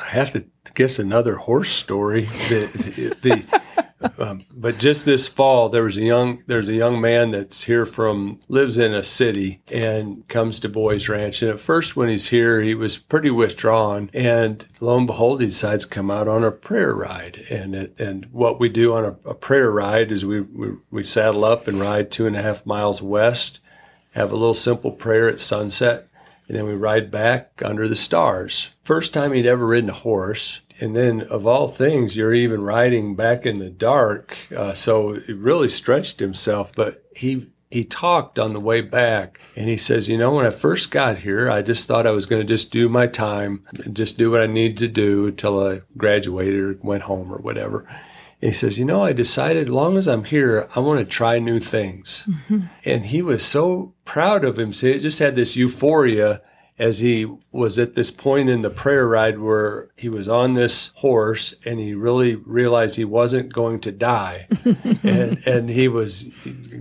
I 0.00 0.08
have 0.08 0.32
to 0.32 0.44
guess 0.74 0.98
another 0.98 1.36
horse 1.36 1.70
story. 1.70 2.22
The, 2.48 3.16
the, 3.22 3.60
um, 4.18 4.46
but 4.52 4.78
just 4.78 5.04
this 5.04 5.28
fall, 5.28 5.68
there 5.68 5.84
was 5.84 5.96
a 5.96 6.02
young 6.02 6.42
there's 6.46 6.68
a 6.68 6.74
young 6.74 7.00
man 7.00 7.32
that's 7.32 7.64
here 7.64 7.84
from 7.84 8.40
lives 8.48 8.78
in 8.78 8.94
a 8.94 9.04
city 9.04 9.60
and 9.68 10.26
comes 10.28 10.58
to 10.60 10.68
Boys 10.68 11.08
Ranch. 11.08 11.42
And 11.42 11.50
at 11.50 11.60
first, 11.60 11.96
when 11.96 12.08
he's 12.08 12.28
here, 12.28 12.62
he 12.62 12.74
was 12.74 12.96
pretty 12.96 13.30
withdrawn. 13.30 14.10
And 14.14 14.66
lo 14.80 14.96
and 14.96 15.06
behold, 15.06 15.40
he 15.40 15.48
decides 15.48 15.84
to 15.84 15.90
come 15.90 16.10
out 16.10 16.28
on 16.28 16.44
a 16.44 16.50
prayer 16.50 16.94
ride. 16.94 17.44
And 17.50 17.74
it, 17.74 18.00
and 18.00 18.26
what 18.32 18.58
we 18.58 18.68
do 18.68 18.94
on 18.94 19.04
a, 19.04 19.28
a 19.28 19.34
prayer 19.34 19.70
ride 19.70 20.10
is 20.10 20.24
we, 20.24 20.40
we 20.40 20.76
we 20.90 21.02
saddle 21.02 21.44
up 21.44 21.68
and 21.68 21.78
ride 21.78 22.10
two 22.10 22.26
and 22.26 22.36
a 22.36 22.42
half 22.42 22.64
miles 22.64 23.02
west 23.02 23.60
have 24.12 24.32
a 24.32 24.36
little 24.36 24.54
simple 24.54 24.90
prayer 24.90 25.28
at 25.28 25.40
sunset, 25.40 26.08
and 26.50 26.58
then 26.58 26.66
we 26.66 26.74
ride 26.74 27.12
back 27.12 27.62
under 27.64 27.86
the 27.86 27.94
stars. 27.94 28.70
First 28.82 29.14
time 29.14 29.32
he'd 29.32 29.46
ever 29.46 29.64
ridden 29.64 29.90
a 29.90 29.92
horse. 29.92 30.62
And 30.80 30.96
then, 30.96 31.20
of 31.20 31.46
all 31.46 31.68
things, 31.68 32.16
you're 32.16 32.34
even 32.34 32.62
riding 32.62 33.14
back 33.14 33.46
in 33.46 33.60
the 33.60 33.70
dark. 33.70 34.36
Uh, 34.52 34.74
so 34.74 35.12
it 35.12 35.36
really 35.36 35.68
stretched 35.68 36.18
himself. 36.18 36.74
But 36.74 37.04
he 37.14 37.52
he 37.70 37.84
talked 37.84 38.36
on 38.36 38.52
the 38.52 38.58
way 38.58 38.80
back 38.80 39.38
and 39.54 39.68
he 39.68 39.76
says, 39.76 40.08
You 40.08 40.18
know, 40.18 40.34
when 40.34 40.44
I 40.44 40.50
first 40.50 40.90
got 40.90 41.18
here, 41.18 41.48
I 41.48 41.62
just 41.62 41.86
thought 41.86 42.04
I 42.04 42.10
was 42.10 42.26
going 42.26 42.42
to 42.42 42.54
just 42.54 42.72
do 42.72 42.88
my 42.88 43.06
time 43.06 43.64
just 43.92 44.18
do 44.18 44.32
what 44.32 44.40
I 44.40 44.46
needed 44.46 44.78
to 44.78 44.88
do 44.88 45.28
until 45.28 45.64
I 45.64 45.82
graduated 45.96 46.60
or 46.60 46.78
went 46.82 47.04
home 47.04 47.32
or 47.32 47.38
whatever. 47.38 47.86
And 48.42 48.50
he 48.50 48.52
says, 48.52 48.78
You 48.78 48.84
know, 48.84 49.02
I 49.02 49.12
decided 49.12 49.68
long 49.68 49.96
as 49.96 50.08
I'm 50.08 50.24
here, 50.24 50.68
I 50.74 50.80
want 50.80 50.98
to 51.00 51.04
try 51.04 51.38
new 51.38 51.60
things. 51.60 52.24
Mm-hmm. 52.28 52.60
And 52.84 53.06
he 53.06 53.22
was 53.22 53.44
so 53.44 53.94
proud 54.04 54.44
of 54.44 54.58
him. 54.58 54.72
he 54.72 54.98
just 54.98 55.18
had 55.18 55.36
this 55.36 55.56
euphoria 55.56 56.42
as 56.78 57.00
he 57.00 57.30
was 57.52 57.78
at 57.78 57.94
this 57.94 58.10
point 58.10 58.48
in 58.48 58.62
the 58.62 58.70
prayer 58.70 59.06
ride 59.06 59.38
where 59.38 59.90
he 59.96 60.08
was 60.08 60.30
on 60.30 60.54
this 60.54 60.90
horse 60.94 61.54
and 61.66 61.78
he 61.78 61.92
really 61.92 62.34
realized 62.34 62.96
he 62.96 63.04
wasn't 63.04 63.52
going 63.52 63.78
to 63.78 63.92
die. 63.92 64.48
and, 65.02 65.46
and 65.46 65.68
he 65.68 65.88
was 65.88 66.30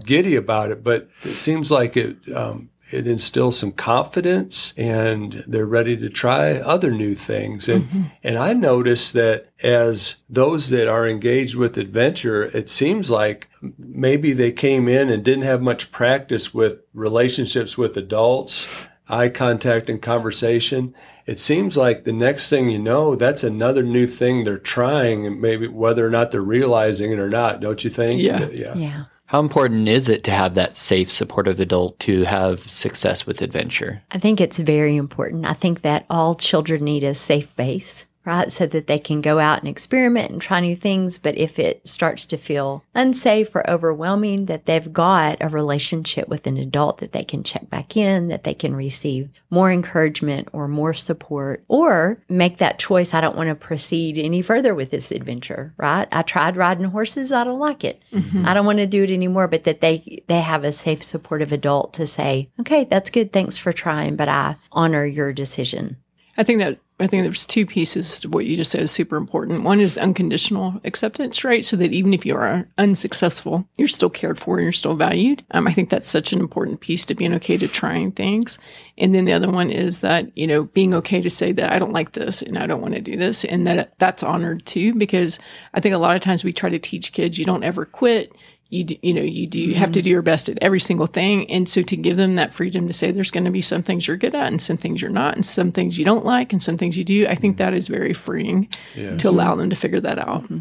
giddy 0.06 0.38
about 0.38 0.72
it. 0.72 0.82
But 0.86 1.10
it 1.24 1.36
seems 1.36 1.70
like 1.70 1.98
it, 1.98 2.16
um, 2.34 2.70
it 2.92 3.08
instills 3.08 3.58
some 3.58 3.72
confidence 3.72 4.74
and 4.76 5.44
they're 5.48 5.66
ready 5.66 5.96
to 5.98 6.10
try 6.10 6.54
other 6.54 6.92
new 6.92 7.16
things. 7.16 7.70
And, 7.70 7.86
mm-hmm. 7.86 8.04
and 8.24 8.38
I 8.38 8.54
notice 8.54 9.12
that 9.12 9.50
as 9.62 10.16
those 10.30 10.70
that 10.70 10.88
are 10.88 11.08
engaged 11.08 11.56
with 11.56 11.78
adventure, 11.78 12.46
it 12.46 12.70
seems 12.70 13.12
like 13.12 13.50
maybe 13.78 14.34
they 14.34 14.52
came 14.52 14.88
in 14.88 15.10
and 15.10 15.24
didn't 15.24 15.44
have 15.44 15.62
much 15.62 15.92
practice 15.92 16.54
with 16.54 16.80
relationships 16.94 17.78
with 17.78 17.96
adults, 17.98 18.88
eye 19.08 19.30
contact 19.30 19.90
and 19.90 20.02
conversation. 20.02 20.94
It 21.26 21.40
seems 21.40 21.78
like 21.78 22.06
the 22.06 22.12
next 22.12 22.50
thing 22.50 22.70
you 22.70 22.80
know, 22.80 23.16
that's 23.16 23.44
another 23.44 23.84
new 23.84 24.08
thing 24.08 24.44
they're 24.44 24.58
trying 24.58 25.28
and 25.28 25.40
maybe 25.40 25.68
whether 25.68 26.06
or 26.06 26.10
not 26.10 26.32
they're 26.32 26.42
realizing 26.42 27.12
it 27.12 27.20
or 27.20 27.30
not, 27.30 27.60
don't 27.60 27.84
you 27.84 27.90
think? 27.90 28.20
Yeah. 28.20 28.48
Yeah. 28.50 28.74
yeah. 28.76 29.04
How 29.30 29.40
important 29.40 29.88
is 29.88 30.10
it 30.10 30.24
to 30.24 30.32
have 30.32 30.56
that 30.56 30.76
safe, 30.76 31.12
supportive 31.12 31.60
adult 31.60 32.00
to 32.00 32.24
have 32.24 32.62
success 32.62 33.28
with 33.28 33.44
adventure? 33.44 34.02
I 34.10 34.18
think 34.18 34.42
it's 34.42 34.58
very 34.58 34.96
important. 34.96 35.46
I 35.46 35.54
think 35.54 35.84
that 35.84 36.08
all 36.10 36.34
children 36.34 36.84
need 36.84 37.04
a 37.04 37.14
safe 37.14 37.56
base 37.56 38.08
right? 38.30 38.52
So 38.52 38.68
that 38.68 38.86
they 38.86 39.00
can 39.00 39.22
go 39.22 39.40
out 39.40 39.60
and 39.60 39.68
experiment 39.68 40.32
and 40.32 40.40
try 40.40 40.60
new 40.60 40.76
things. 40.76 41.18
But 41.18 41.36
if 41.36 41.58
it 41.58 41.88
starts 41.88 42.28
to 42.28 42.38
feel 42.38 42.84
unsafe 42.94 43.56
or 43.56 43.68
overwhelming, 43.68 44.46
that 44.46 44.68
they've 44.68 44.94
got 44.94 45.38
a 45.42 45.48
relationship 45.48 46.28
with 46.28 46.46
an 46.46 46.56
adult 46.56 47.00
that 47.00 47.12
they 47.12 47.24
can 47.24 47.44
check 47.44 47.72
back 47.72 47.98
in, 47.98 48.28
that 48.28 48.44
they 48.44 48.54
can 48.54 48.76
receive 48.76 49.30
more 49.50 49.72
encouragement 49.72 50.48
or 50.54 50.68
more 50.68 50.94
support, 50.94 51.64
or 51.68 52.22
make 52.30 52.58
that 52.58 52.78
choice. 52.78 53.16
I 53.16 53.22
don't 53.22 53.36
want 53.36 53.50
to 53.50 53.56
proceed 53.56 54.20
any 54.20 54.44
further 54.44 54.76
with 54.76 54.92
this 54.92 55.10
adventure, 55.10 55.74
right? 55.78 56.08
I 56.12 56.22
tried 56.22 56.56
riding 56.56 56.86
horses. 56.86 57.32
I 57.32 57.44
don't 57.44 57.60
like 57.60 57.84
it. 57.84 58.00
Mm-hmm. 58.14 58.46
I 58.46 58.54
don't 58.54 58.68
want 58.68 58.78
to 58.78 58.86
do 58.86 59.04
it 59.04 59.10
anymore. 59.10 59.48
But 59.48 59.64
that 59.64 59.82
they, 59.82 60.24
they 60.28 60.42
have 60.42 60.64
a 60.64 60.72
safe, 60.72 61.02
supportive 61.02 61.52
adult 61.52 61.94
to 61.96 62.06
say, 62.06 62.52
okay, 62.60 62.84
that's 62.84 63.10
good. 63.10 63.34
Thanks 63.34 63.58
for 63.58 63.74
trying, 63.74 64.16
but 64.16 64.30
I 64.30 64.58
honor 64.72 65.04
your 65.04 65.34
decision. 65.34 65.98
I 66.38 66.44
think 66.44 66.60
that 66.60 66.78
I 67.00 67.08
think 67.08 67.24
there's 67.24 67.46
two 67.46 67.66
pieces 67.66 68.20
to 68.20 68.30
what 68.30 68.46
you 68.46 68.56
just 68.56 68.72
said 68.72 68.82
is 68.82 68.92
super 68.92 69.16
important. 69.16 69.64
One 69.64 69.80
is 69.80 69.98
unconditional 69.98 70.82
acceptance, 70.84 71.44
right? 71.44 71.64
So 71.64 71.78
that 71.78 71.94
even 71.94 72.14
if 72.14 72.26
you 72.26 72.36
are 72.36 72.68
unsuccessful, 72.78 73.66
you're 73.78 73.88
still 73.88 74.10
cared 74.10 74.38
for 74.38 74.58
and 74.58 74.66
you're 74.66 74.74
still 74.74 74.96
valued. 74.96 75.44
Um, 75.52 75.68
I 75.68 75.74
think 75.74 75.90
that's 75.90 76.10
such 76.10 76.34
an 76.34 76.40
important 76.40 76.82
piece 76.82 77.06
to 77.06 77.16
being 77.16 77.34
okay 77.36 77.58
to 77.58 77.68
trying 77.68 78.12
things. 78.12 78.60
And 78.98 79.16
then 79.16 79.26
the 79.26 79.34
other 79.34 79.50
one 79.50 79.72
is 79.72 80.00
that, 80.00 80.38
you 80.38 80.46
know, 80.46 80.64
being 80.64 80.94
okay 80.96 81.22
to 81.22 81.30
say 81.30 81.54
that 81.54 81.72
I 81.72 81.80
don't 81.80 81.94
like 81.94 82.12
this 82.12 82.42
and 82.42 82.58
I 82.58 82.68
don't 82.68 82.82
want 82.82 82.96
to 82.96 83.02
do 83.02 83.16
this 83.16 83.46
and 83.46 83.66
that 83.66 83.94
that's 83.98 84.24
honored 84.24 84.66
too, 84.66 84.94
because 84.94 85.40
I 85.74 85.80
think 85.80 85.96
a 85.96 86.00
lot 86.00 86.18
of 86.18 86.22
times 86.22 86.44
we 86.44 86.52
try 86.52 86.70
to 86.70 86.80
teach 86.80 87.14
kids 87.14 87.40
you 87.40 87.46
don't 87.46 87.64
ever 87.64 87.86
quit 87.86 88.36
you 88.70 88.84
do, 88.84 88.96
you 89.02 89.14
know 89.14 89.22
you 89.22 89.48
do 89.48 89.60
you 89.60 89.76
have 89.76 89.92
to 89.92 90.00
mm-hmm. 90.00 90.06
do 90.06 90.10
your 90.12 90.22
best 90.22 90.50
at 90.50 90.58
every 90.62 90.80
single 90.80 91.08
thing. 91.08 91.50
And 91.50 91.68
so 91.68 91.82
to 91.82 91.98
give 91.98 92.18
them 92.18 92.36
that 92.36 92.54
freedom 92.54 92.88
to 92.88 92.94
say 92.94 93.12
there's 93.12 93.32
going 93.32 93.46
to 93.46 93.52
be 93.52 93.62
some 93.62 93.84
things 93.84 94.08
you're 94.08 94.18
good 94.18 94.36
at 94.36 94.48
and 94.48 94.62
some 94.62 94.78
things 94.78 95.02
you're 95.02 95.12
not 95.12 95.36
and 95.36 95.46
some 95.46 95.72
things 95.72 95.98
you 95.98 96.06
don't 96.06 96.26
like 96.26 96.54
and 96.54 96.62
some 96.62 96.78
things 96.78 96.98
you 96.98 97.04
do 97.04 97.28
i 97.28 97.36
think 97.36 97.56
mm-hmm. 97.56 97.66
that 97.66 97.74
is 97.74 97.88
very 97.88 98.14
freeing 98.14 98.68
to 98.96 99.30
allow 99.30 99.56
them 99.56 99.70
to 99.70 99.76
figure 99.76 100.02
that 100.02 100.20
out. 100.20 100.44
Mm-hmm. 100.44 100.60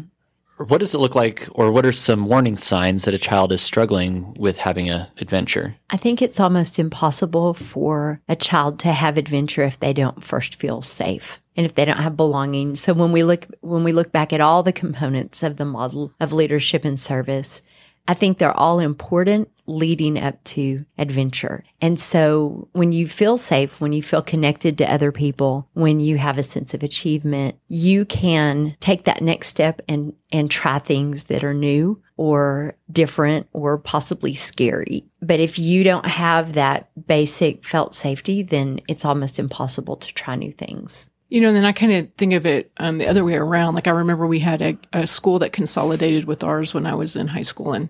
What 0.67 0.79
does 0.79 0.93
it 0.93 0.97
look 0.97 1.15
like, 1.15 1.47
or 1.51 1.71
what 1.71 1.85
are 1.85 1.93
some 1.93 2.25
warning 2.25 2.57
signs 2.57 3.05
that 3.05 3.13
a 3.13 3.17
child 3.17 3.53
is 3.53 3.61
struggling 3.61 4.33
with 4.33 4.57
having 4.57 4.89
an 4.89 5.07
adventure? 5.17 5.77
I 5.89 5.95
think 5.95 6.21
it's 6.21 6.37
almost 6.37 6.77
impossible 6.77 7.53
for 7.53 8.19
a 8.27 8.35
child 8.35 8.77
to 8.79 8.91
have 8.91 9.17
adventure 9.17 9.63
if 9.63 9.79
they 9.79 9.93
don't 9.93 10.21
first 10.21 10.55
feel 10.55 10.81
safe 10.81 11.39
and 11.55 11.65
if 11.65 11.75
they 11.75 11.85
don't 11.85 11.97
have 11.97 12.17
belonging. 12.17 12.75
So 12.75 12.91
when 12.93 13.13
we 13.13 13.23
look 13.23 13.47
when 13.61 13.85
we 13.85 13.93
look 13.93 14.11
back 14.11 14.33
at 14.33 14.41
all 14.41 14.61
the 14.61 14.73
components 14.73 15.43
of 15.43 15.55
the 15.55 15.63
model 15.63 16.11
of 16.19 16.33
leadership 16.33 16.83
and 16.83 16.99
service, 16.99 17.61
I 18.09 18.15
think 18.15 18.39
they're 18.39 18.59
all 18.59 18.79
important 18.79 19.51
leading 19.67 20.17
up 20.17 20.43
to 20.43 20.83
adventure. 20.97 21.63
And 21.79 21.99
so 21.99 22.67
when 22.71 22.91
you 22.91 23.07
feel 23.07 23.37
safe, 23.37 23.79
when 23.79 23.93
you 23.93 24.01
feel 24.01 24.23
connected 24.23 24.79
to 24.79 24.91
other 24.91 25.11
people, 25.11 25.69
when 25.73 25.99
you 25.99 26.17
have 26.17 26.39
a 26.39 26.43
sense 26.43 26.73
of 26.73 26.81
achievement, 26.81 27.59
you 27.67 28.05
can 28.05 28.75
take 28.79 29.03
that 29.03 29.21
next 29.21 29.49
step 29.49 29.79
and, 29.87 30.15
and 30.31 30.49
try 30.49 30.79
things 30.79 31.25
that 31.25 31.43
are 31.43 31.53
new 31.53 32.01
or 32.17 32.75
different 32.91 33.47
or 33.53 33.77
possibly 33.77 34.33
scary. 34.33 35.05
But 35.21 35.39
if 35.39 35.59
you 35.59 35.83
don't 35.83 36.07
have 36.07 36.53
that 36.53 36.89
basic 37.05 37.63
felt 37.63 37.93
safety, 37.93 38.41
then 38.41 38.79
it's 38.87 39.05
almost 39.05 39.37
impossible 39.37 39.97
to 39.97 40.11
try 40.15 40.35
new 40.35 40.51
things. 40.51 41.11
You 41.29 41.41
know, 41.41 41.49
and 41.49 41.57
then 41.57 41.65
I 41.65 41.71
kind 41.71 41.93
of 41.93 42.11
think 42.17 42.33
of 42.33 42.45
it 42.47 42.71
um, 42.77 42.97
the 42.97 43.07
other 43.07 43.23
way 43.23 43.35
around. 43.35 43.75
Like 43.75 43.87
I 43.87 43.91
remember 43.91 44.25
we 44.25 44.39
had 44.39 44.61
a, 44.61 44.77
a 44.93 45.07
school 45.07 45.39
that 45.39 45.53
consolidated 45.53 46.25
with 46.25 46.43
ours 46.43 46.73
when 46.73 46.87
I 46.87 46.95
was 46.95 47.15
in 47.15 47.27
high 47.27 47.43
school, 47.43 47.73
and 47.73 47.89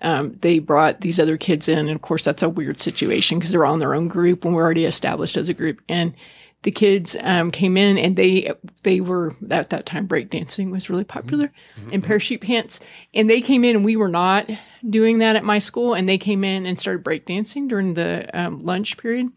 um, 0.00 0.36
they 0.42 0.60
brought 0.60 1.00
these 1.00 1.18
other 1.18 1.36
kids 1.36 1.68
in. 1.68 1.78
And 1.78 1.90
of 1.90 2.02
course, 2.02 2.24
that's 2.24 2.42
a 2.42 2.48
weird 2.48 2.80
situation 2.80 3.38
because 3.38 3.50
they're 3.50 3.66
all 3.66 3.74
in 3.74 3.80
their 3.80 3.94
own 3.94 4.08
group 4.08 4.44
when 4.44 4.54
we're 4.54 4.62
already 4.62 4.84
established 4.84 5.36
as 5.36 5.48
a 5.48 5.54
group. 5.54 5.80
And 5.88 6.14
the 6.62 6.70
kids 6.70 7.16
um, 7.20 7.50
came 7.50 7.76
in 7.76 7.98
and 7.98 8.16
they 8.16 8.52
they 8.82 9.00
were 9.00 9.34
at 9.50 9.70
that 9.70 9.86
time 9.86 10.08
breakdancing 10.08 10.72
was 10.72 10.90
really 10.90 11.04
popular 11.04 11.52
and 11.92 12.02
parachute 12.02 12.40
pants. 12.40 12.80
And 13.14 13.30
they 13.30 13.40
came 13.40 13.64
in 13.64 13.76
and 13.76 13.84
we 13.84 13.96
were 13.96 14.08
not 14.08 14.50
doing 14.88 15.18
that 15.18 15.36
at 15.36 15.44
my 15.44 15.58
school. 15.58 15.94
And 15.94 16.08
they 16.08 16.18
came 16.18 16.42
in 16.42 16.66
and 16.66 16.78
started 16.78 17.04
breakdancing 17.04 17.68
during 17.68 17.94
the 17.94 18.28
um, 18.38 18.64
lunch 18.64 18.96
period, 18.98 19.28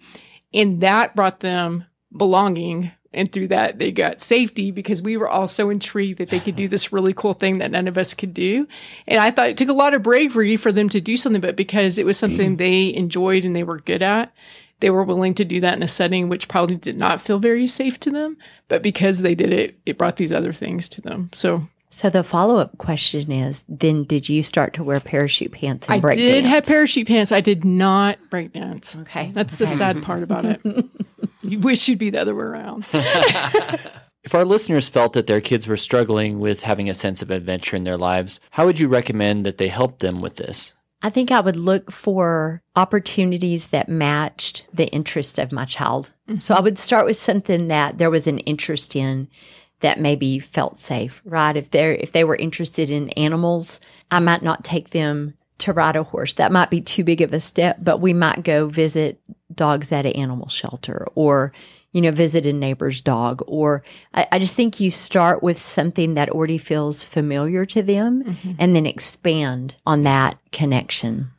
and 0.53 0.81
that 0.81 1.15
brought 1.15 1.41
them 1.41 1.85
belonging 2.15 2.91
and 3.13 3.31
through 3.31 3.47
that 3.47 3.77
they 3.79 3.91
got 3.91 4.21
safety 4.21 4.71
because 4.71 5.01
we 5.01 5.17
were 5.17 5.27
all 5.29 5.47
so 5.47 5.69
intrigued 5.69 6.17
that 6.19 6.29
they 6.29 6.39
could 6.39 6.55
do 6.55 6.67
this 6.67 6.93
really 6.93 7.13
cool 7.13 7.33
thing 7.33 7.57
that 7.57 7.71
none 7.71 7.87
of 7.87 7.97
us 7.97 8.13
could 8.13 8.33
do 8.33 8.67
and 9.07 9.19
i 9.19 9.29
thought 9.31 9.49
it 9.49 9.57
took 9.57 9.69
a 9.69 9.73
lot 9.73 9.93
of 9.93 10.01
bravery 10.03 10.55
for 10.55 10.71
them 10.71 10.87
to 10.89 11.01
do 11.01 11.17
something 11.17 11.41
but 11.41 11.55
because 11.55 11.97
it 11.97 12.05
was 12.05 12.17
something 12.17 12.55
they 12.57 12.93
enjoyed 12.93 13.43
and 13.43 13.55
they 13.55 13.63
were 13.63 13.79
good 13.79 14.01
at 14.03 14.31
they 14.79 14.89
were 14.89 15.03
willing 15.03 15.33
to 15.35 15.45
do 15.45 15.59
that 15.61 15.75
in 15.75 15.83
a 15.83 15.87
setting 15.87 16.27
which 16.29 16.47
probably 16.47 16.75
did 16.77 16.97
not 16.97 17.21
feel 17.21 17.37
very 17.37 17.67
safe 17.67 17.99
to 17.99 18.09
them 18.11 18.37
but 18.67 18.81
because 18.81 19.19
they 19.21 19.35
did 19.35 19.51
it 19.51 19.77
it 19.85 19.97
brought 19.97 20.15
these 20.17 20.31
other 20.31 20.53
things 20.53 20.87
to 20.89 21.01
them 21.01 21.29
so 21.33 21.61
So 21.89 22.09
the 22.09 22.23
follow 22.23 22.55
up 22.55 22.77
question 22.77 23.29
is 23.31 23.65
then 23.67 24.05
did 24.05 24.29
you 24.29 24.41
start 24.41 24.73
to 24.75 24.83
wear 24.85 25.01
parachute 25.01 25.51
pants 25.51 25.87
and 25.87 25.95
I 25.95 25.99
break 25.99 26.17
did 26.17 26.43
dance? 26.43 26.53
have 26.53 26.65
parachute 26.65 27.07
pants. 27.07 27.33
I 27.33 27.41
did 27.41 27.65
not 27.65 28.17
break 28.29 28.53
dance. 28.53 28.95
Okay. 29.01 29.31
That's 29.33 29.57
the 29.57 29.67
sad 29.67 30.01
part 30.01 30.23
about 30.23 30.45
it. 30.45 30.61
you 31.51 31.59
wish 31.59 31.87
you'd 31.87 31.99
be 31.99 32.09
the 32.09 32.21
other 32.21 32.35
way 32.35 32.43
around. 32.43 32.85
If 34.23 34.35
our 34.35 34.45
listeners 34.45 34.87
felt 34.87 35.13
that 35.13 35.25
their 35.25 35.41
kids 35.41 35.65
were 35.65 35.77
struggling 35.77 36.39
with 36.39 36.61
having 36.61 36.89
a 36.89 36.93
sense 36.93 37.23
of 37.23 37.31
adventure 37.31 37.75
in 37.75 37.85
their 37.85 37.97
lives, 37.97 38.39
how 38.51 38.65
would 38.65 38.79
you 38.79 38.87
recommend 38.87 39.45
that 39.47 39.57
they 39.57 39.67
help 39.67 39.99
them 39.99 40.21
with 40.21 40.35
this? 40.35 40.73
I 41.01 41.09
think 41.09 41.31
I 41.31 41.39
would 41.39 41.55
look 41.55 41.91
for 41.91 42.61
opportunities 42.75 43.69
that 43.69 43.89
matched 43.89 44.65
the 44.71 44.87
interest 44.89 45.39
of 45.39 45.51
my 45.51 45.65
child. 45.65 46.11
Mm-hmm. 46.29 46.37
So 46.37 46.53
I 46.53 46.59
would 46.59 46.77
start 46.77 47.07
with 47.07 47.17
something 47.17 47.67
that 47.69 47.97
there 47.97 48.11
was 48.11 48.27
an 48.27 48.39
interest 48.39 48.95
in 48.95 49.27
that 49.79 49.99
maybe 49.99 50.37
felt 50.37 50.77
safe, 50.77 51.23
right? 51.25 51.57
If 51.57 51.71
they're 51.71 51.95
if 51.95 52.11
they 52.11 52.23
were 52.23 52.35
interested 52.35 52.91
in 52.91 53.09
animals, 53.11 53.79
I 54.11 54.19
might 54.19 54.43
not 54.43 54.63
take 54.63 54.91
them 54.91 55.33
to 55.57 55.73
ride 55.73 55.95
a 55.95 56.03
horse. 56.03 56.33
That 56.35 56.51
might 56.51 56.69
be 56.69 56.81
too 56.81 57.03
big 57.03 57.21
of 57.21 57.33
a 57.33 57.39
step, 57.39 57.77
but 57.81 57.97
we 57.97 58.13
might 58.13 58.43
go 58.43 58.67
visit 58.67 59.19
dogs 59.55 59.91
at 59.91 60.05
an 60.05 60.13
animal 60.13 60.47
shelter 60.47 61.07
or 61.15 61.51
you 61.93 62.01
know, 62.01 62.11
visit 62.11 62.45
a 62.45 62.53
neighbor's 62.53 63.01
dog. 63.01 63.43
Or 63.47 63.83
I, 64.13 64.27
I 64.33 64.39
just 64.39 64.53
think 64.53 64.79
you 64.79 64.89
start 64.89 65.43
with 65.43 65.57
something 65.57 66.13
that 66.13 66.29
already 66.29 66.57
feels 66.57 67.03
familiar 67.03 67.65
to 67.67 67.81
them 67.81 68.37
and 68.59 68.75
then 68.75 68.85
expand 68.85 69.75
on 69.85 70.03
that 70.03 70.37
connection. 70.51 71.31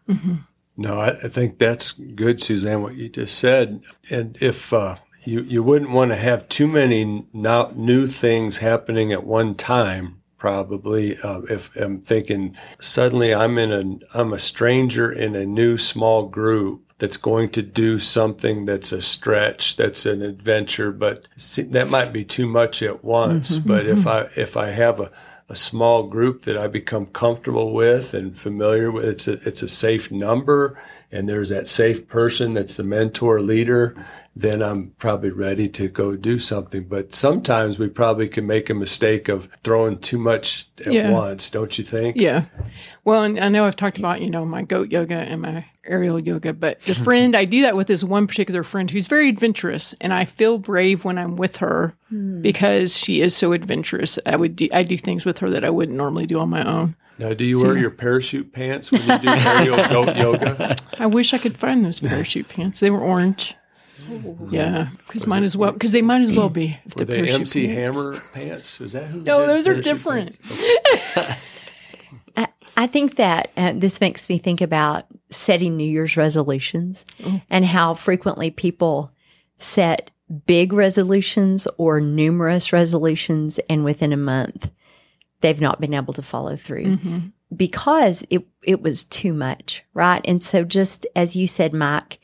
No, 0.77 1.01
I, 1.01 1.19
I 1.25 1.29
think 1.29 1.59
that's 1.59 1.93
good, 1.93 2.41
Suzanne, 2.41 2.83
what 2.83 2.97
you 2.97 3.09
just 3.09 3.39
said. 3.39 3.83
And 4.11 4.37
if 4.41 4.73
uh, 4.73 4.97
you, 5.25 5.43
you 5.43 5.63
wouldn't 5.63 5.91
want 5.91 6.11
to 6.11 6.17
have 6.17 6.49
too 6.49 6.67
many 6.67 7.27
now, 7.33 7.73
new 7.75 8.07
things 8.07 8.59
happening 8.59 9.13
at 9.13 9.25
one 9.25 9.55
time, 9.55 10.21
probably. 10.39 11.19
Uh, 11.19 11.43
if 11.43 11.75
I'm 11.77 12.01
thinking 12.01 12.57
suddenly 12.81 13.35
I'm 13.35 13.59
in 13.59 13.73
a 13.73 14.19
I'm 14.19 14.33
a 14.33 14.39
stranger 14.39 15.11
in 15.11 15.35
a 15.35 15.47
new 15.47 15.79
small 15.79 16.27
group 16.29 16.92
that's 17.03 17.17
going 17.17 17.51
to 17.51 17.63
do 17.63 17.99
something 17.99 18.65
that's 18.65 18.93
a 18.93 19.03
stretch, 19.03 19.75
that's 19.75 20.07
an 20.07 20.23
adventure, 20.23 20.93
but 20.93 21.27
see, 21.37 21.63
that 21.63 21.91
might 21.91 22.13
be 22.13 22.25
too 22.25 22.47
much 22.47 22.81
at 22.81 23.03
once. 23.03 23.59
Mm-hmm, 23.59 23.67
but 23.67 23.87
if 23.87 23.99
mm-hmm. 23.99 24.09
I 24.09 24.41
if 24.41 24.57
I 24.57 24.71
have 24.71 25.01
a 25.01 25.11
a 25.49 25.57
small 25.57 26.05
group 26.05 26.43
that 26.43 26.57
I 26.57 26.69
become 26.69 27.07
comfortable 27.07 27.75
with 27.75 28.15
and 28.15 28.39
familiar 28.39 28.91
with. 28.93 29.05
It's 29.05 29.29
a, 29.29 29.33
it's 29.47 29.63
a 29.63 29.69
safe 29.69 30.13
number, 30.13 30.79
and 31.13 31.29
there's 31.29 31.51
that 31.51 31.69
safe 31.69 32.09
person 32.09 32.55
that's 32.55 32.77
the 32.77 32.83
mentor 32.83 33.41
leader. 33.43 33.95
Then 34.35 34.63
I'm 34.63 34.93
probably 34.99 35.29
ready 35.29 35.69
to 35.69 35.89
go 35.89 36.17
do 36.17 36.39
something. 36.39 36.85
But 36.85 37.15
sometimes 37.15 37.79
we 37.79 37.89
probably 37.89 38.29
can 38.29 38.47
make 38.47 38.71
a 38.71 38.75
mistake 38.75 39.29
of 39.29 39.47
throwing 39.63 39.99
too 39.99 40.17
much 40.17 40.67
at 40.87 40.93
Yeah. 40.93 41.11
once, 41.11 41.51
don't 41.51 41.77
you 41.77 41.85
think? 41.85 42.17
Yeah. 42.17 42.47
Well, 43.05 43.25
and 43.25 43.39
I 43.39 43.51
know 43.51 43.67
I've 43.67 43.77
talked 43.77 43.99
about, 43.99 44.23
you 44.23 44.31
know, 44.31 44.47
my 44.47 44.63
goat 44.63 44.91
yoga 44.91 45.17
and 45.17 45.43
my 45.43 45.67
aerial 45.85 46.19
yoga, 46.19 46.55
but 46.55 46.81
the 46.83 46.95
friend 47.05 47.37
I 47.37 47.45
do 47.45 47.61
that 47.61 47.77
with 47.77 47.91
is 47.91 48.03
one 48.03 48.27
particular 48.27 48.63
friend 48.63 48.91
who's 48.91 49.07
very 49.07 49.29
adventurous 49.29 49.95
and 50.01 50.15
I 50.15 50.25
feel 50.25 50.57
brave 50.57 51.05
when 51.05 51.19
I'm 51.19 51.37
with 51.37 51.59
her 51.59 51.95
hmm. 52.09 52.41
because 52.41 52.97
she 52.97 53.21
is 53.21 53.37
so 53.37 53.53
adventurous. 53.53 54.19
I 54.25 54.37
would 54.37 54.57
do, 54.57 54.69
I 54.73 54.83
do 54.83 54.97
things 54.97 55.27
with 55.27 55.41
her 55.41 55.51
that 55.51 55.65
I 55.65 55.71
wouldn't 55.71 55.99
normally 55.99 56.25
do 56.25 56.41
on 56.41 56.49
my 56.49 56.65
own. 56.65 56.97
Now, 57.19 57.35
do 57.35 57.45
you 57.45 57.63
wear 57.63 57.77
your 57.77 57.91
parachute 57.91 58.53
pants 58.53 58.91
when 58.91 59.03
you 59.03 59.19
do 59.19 59.29
aerial 59.29 59.77
goat 59.89 60.17
yoga? 60.17 60.77
I 60.99 61.07
wish 61.07 61.35
I 61.35 61.39
could 61.39 61.57
find 61.57 61.85
those 61.85 62.01
parachute 62.01 62.49
pants. 62.49 62.81
They 62.81 62.91
were 62.91 63.01
orange. 63.01 63.55
Yeah, 64.51 64.89
because 65.07 65.27
might 65.27 65.43
as 65.43 65.57
well 65.57 65.73
because 65.73 65.93
they 65.93 66.03
might 66.03 66.23
as 66.23 66.33
well 66.33 66.49
be. 66.49 66.77
If 66.85 66.97
Were 66.97 67.05
the 67.05 67.13
they 67.13 67.29
MC 67.31 67.67
pants. 67.67 67.75
Hammer 67.87 68.21
pants? 68.35 68.79
Was 68.79 68.93
that 68.93 69.05
who? 69.07 69.21
No, 69.21 69.41
did 69.41 69.49
those 69.51 69.69
are 69.69 69.81
different. 69.81 70.39
pants? 70.43 71.41
I, 72.37 72.49
I 72.77 72.87
think 72.87 73.17
that 73.17 73.51
uh, 73.57 73.73
this 73.77 74.01
makes 74.01 74.29
me 74.29 74.39
think 74.39 74.61
about 74.61 75.07
setting 75.31 75.77
New 75.77 75.89
Year's 75.89 76.17
resolutions 76.17 77.05
and 77.49 77.65
how 77.65 77.95
frequently 77.95 78.51
people 78.51 79.11
set 79.59 80.11
big 80.47 80.73
resolutions 80.73 81.69
or 81.79 82.01
numerous 82.01 82.73
resolutions, 82.73 83.61
and 83.69 83.85
within 83.85 84.13
a 84.13 84.17
month, 84.17 84.71
they've 85.43 85.61
not 85.61 85.81
been 85.81 85.95
able 85.95 86.15
to 86.15 86.23
follow 86.23 86.57
through 86.57 86.85
mm-hmm. 86.85 87.19
because 87.55 88.25
it 88.31 88.47
it 88.63 88.83
was 88.83 89.05
too 89.05 89.33
much, 89.33 89.85
right? 89.95 90.23
And 90.25 90.43
so, 90.43 90.65
just 90.65 91.07
as 91.15 91.37
you 91.37 91.47
said, 91.47 91.73
Mike, 91.73 92.19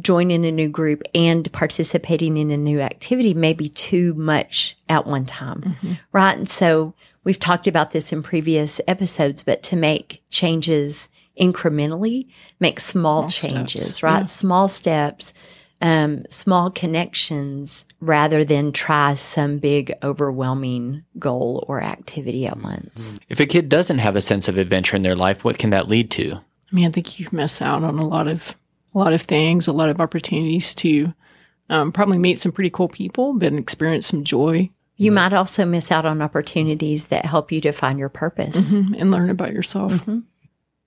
joining 0.00 0.44
a 0.44 0.52
new 0.52 0.68
group 0.68 1.02
and 1.14 1.50
participating 1.52 2.36
in 2.36 2.50
a 2.50 2.56
new 2.56 2.80
activity 2.80 3.34
may 3.34 3.52
be 3.52 3.68
too 3.68 4.14
much 4.14 4.76
at 4.88 5.06
one 5.06 5.26
time, 5.26 5.62
mm-hmm. 5.62 5.92
right? 6.12 6.36
And 6.36 6.48
so 6.48 6.94
we've 7.24 7.38
talked 7.38 7.66
about 7.66 7.92
this 7.92 8.12
in 8.12 8.22
previous 8.22 8.80
episodes, 8.86 9.42
but 9.42 9.62
to 9.64 9.76
make 9.76 10.22
changes 10.30 11.08
incrementally, 11.40 12.26
make 12.60 12.80
small, 12.80 13.28
changes, 13.28 13.82
steps, 13.82 14.02
right? 14.02 14.18
yeah. 14.18 14.24
Small 14.24 14.68
steps, 14.68 15.32
um, 15.80 16.22
small 16.28 16.70
connections 16.70 17.84
rather 18.00 18.44
than 18.44 18.72
try 18.72 19.14
some 19.14 19.58
big 19.58 19.92
overwhelming 20.02 21.04
goal 21.18 21.64
or 21.68 21.80
activity 21.80 22.46
at 22.46 22.60
once. 22.60 23.18
If 23.28 23.40
a 23.40 23.46
kid 23.46 23.68
doesn't 23.68 23.98
have 23.98 24.16
a 24.16 24.20
sense 24.22 24.48
of 24.48 24.58
adventure 24.58 24.96
in 24.96 25.02
their 25.02 25.16
life, 25.16 25.44
what 25.44 25.58
can 25.58 25.70
that 25.70 25.88
lead 25.88 26.10
to? 26.12 26.32
I 26.34 26.74
mean, 26.74 26.86
I 26.86 26.90
think 26.90 27.18
you 27.18 27.28
miss 27.32 27.62
out 27.62 27.84
on 27.84 27.98
a 27.98 28.04
lot 28.06 28.28
of 28.28 28.54
a 28.94 28.98
lot 28.98 29.12
of 29.12 29.22
things, 29.22 29.66
a 29.66 29.72
lot 29.72 29.88
of 29.90 30.00
opportunities 30.00 30.74
to 30.76 31.12
Um, 31.70 31.92
probably 31.92 32.16
meet 32.18 32.38
some 32.38 32.50
pretty 32.50 32.70
cool 32.70 32.88
people, 32.88 33.34
but 33.34 33.52
experience 33.52 34.06
some 34.06 34.24
joy 34.24 34.70
You 34.96 35.12
might 35.12 35.32
also 35.34 35.64
miss 35.66 35.92
out 35.92 36.06
on 36.06 36.22
opportunities 36.22 37.04
that 37.06 37.26
help 37.26 37.52
you 37.52 37.60
to 37.60 37.72
find 37.72 37.98
your 37.98 38.08
purpose. 38.08 38.72
mhm, 38.72 38.96
and 38.98 39.10
learn 39.12 39.28
about 39.30 39.52
yourself. 39.52 39.92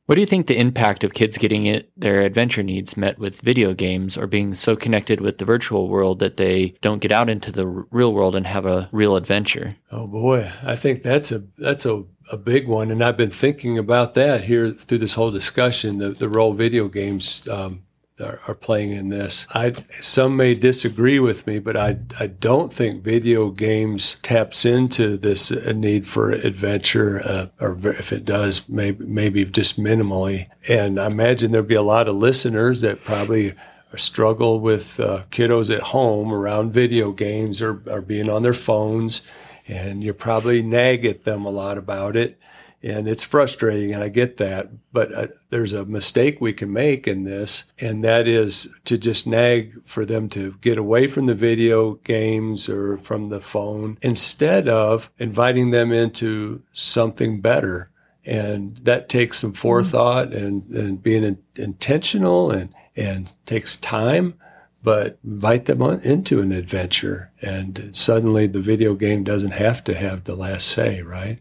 What 0.07 0.15
do 0.15 0.21
you 0.21 0.27
think 0.27 0.47
the 0.47 0.59
impact 0.59 1.03
of 1.03 1.13
kids 1.13 1.37
getting 1.37 1.65
it, 1.67 1.89
their 1.95 2.21
adventure 2.21 2.63
needs 2.63 2.97
met 2.97 3.17
with 3.17 3.39
video 3.41 3.73
games 3.73 4.17
or 4.17 4.27
being 4.27 4.53
so 4.55 4.75
connected 4.75 5.21
with 5.21 5.37
the 5.37 5.45
virtual 5.45 5.87
world 5.87 6.19
that 6.19 6.37
they 6.37 6.75
don't 6.81 7.01
get 7.01 7.11
out 7.11 7.29
into 7.29 7.51
the 7.51 7.67
real 7.67 8.13
world 8.13 8.35
and 8.35 8.47
have 8.47 8.65
a 8.65 8.89
real 8.91 9.15
adventure? 9.15 9.77
Oh 9.91 10.07
boy, 10.07 10.51
I 10.63 10.75
think 10.75 11.03
that's 11.03 11.31
a 11.31 11.43
that's 11.57 11.85
a, 11.85 12.03
a 12.31 12.37
big 12.37 12.67
one, 12.67 12.91
and 12.91 13.03
I've 13.03 13.15
been 13.15 13.31
thinking 13.31 13.77
about 13.77 14.15
that 14.15 14.45
here 14.45 14.71
through 14.71 14.97
this 14.97 15.13
whole 15.13 15.31
discussion. 15.31 15.99
The 15.99 16.09
the 16.09 16.29
role 16.29 16.53
video 16.53 16.87
games 16.87 17.41
um, 17.49 17.83
are, 18.21 18.39
are 18.47 18.55
playing 18.55 18.91
in 18.91 19.09
this. 19.09 19.45
I 19.53 19.73
some 19.99 20.37
may 20.37 20.53
disagree 20.53 21.19
with 21.19 21.45
me, 21.47 21.59
but 21.59 21.75
I 21.75 21.97
I 22.19 22.27
don't 22.27 22.71
think 22.71 23.03
video 23.03 23.49
games 23.49 24.17
taps 24.21 24.65
into 24.65 25.17
this 25.17 25.51
uh, 25.51 25.73
need 25.75 26.07
for 26.07 26.31
adventure, 26.31 27.21
uh, 27.25 27.47
or 27.59 27.77
if 27.87 28.13
it 28.13 28.25
does, 28.25 28.69
maybe 28.69 29.05
maybe 29.05 29.45
just 29.45 29.79
minimally. 29.79 30.47
And 30.67 30.99
I 30.99 31.07
imagine 31.07 31.51
there'd 31.51 31.67
be 31.67 31.75
a 31.75 31.81
lot 31.81 32.07
of 32.07 32.15
listeners 32.15 32.81
that 32.81 33.03
probably 33.03 33.53
struggle 33.95 34.59
with 34.59 34.99
uh, 34.99 35.23
kiddos 35.31 35.73
at 35.75 35.83
home 35.83 36.31
around 36.33 36.71
video 36.71 37.11
games 37.11 37.61
or, 37.61 37.81
or 37.87 38.01
being 38.01 38.29
on 38.29 38.43
their 38.43 38.53
phones, 38.53 39.21
and 39.67 40.03
you 40.03 40.13
probably 40.13 40.61
nag 40.61 41.05
at 41.05 41.23
them 41.23 41.45
a 41.45 41.49
lot 41.49 41.77
about 41.77 42.15
it. 42.15 42.37
And 42.83 43.07
it's 43.07 43.23
frustrating, 43.23 43.93
and 43.93 44.03
I 44.03 44.09
get 44.09 44.37
that. 44.37 44.69
But 44.91 45.13
uh, 45.13 45.27
there's 45.49 45.73
a 45.73 45.85
mistake 45.85 46.41
we 46.41 46.53
can 46.53 46.73
make 46.73 47.07
in 47.07 47.25
this, 47.25 47.63
and 47.79 48.03
that 48.03 48.27
is 48.27 48.69
to 48.85 48.97
just 48.97 49.27
nag 49.27 49.85
for 49.85 50.05
them 50.05 50.29
to 50.29 50.55
get 50.61 50.77
away 50.77 51.07
from 51.07 51.27
the 51.27 51.35
video 51.35 51.95
games 51.95 52.67
or 52.67 52.97
from 52.97 53.29
the 53.29 53.41
phone 53.41 53.97
instead 54.01 54.67
of 54.67 55.11
inviting 55.19 55.71
them 55.71 55.91
into 55.91 56.63
something 56.73 57.39
better. 57.39 57.89
And 58.25 58.77
that 58.77 59.09
takes 59.09 59.39
some 59.39 59.53
forethought 59.53 60.33
and, 60.33 60.69
and 60.69 61.01
being 61.01 61.23
in, 61.23 61.37
intentional 61.55 62.51
and, 62.51 62.73
and 62.95 63.33
takes 63.45 63.75
time 63.75 64.35
but 64.83 65.17
invite 65.23 65.65
them 65.65 65.81
on 65.81 65.99
into 66.01 66.41
an 66.41 66.51
adventure 66.51 67.31
and 67.41 67.91
suddenly 67.93 68.47
the 68.47 68.59
video 68.59 68.95
game 68.95 69.23
doesn't 69.23 69.51
have 69.51 69.83
to 69.83 69.93
have 69.93 70.23
the 70.23 70.35
last 70.35 70.67
say 70.67 71.01
right 71.01 71.39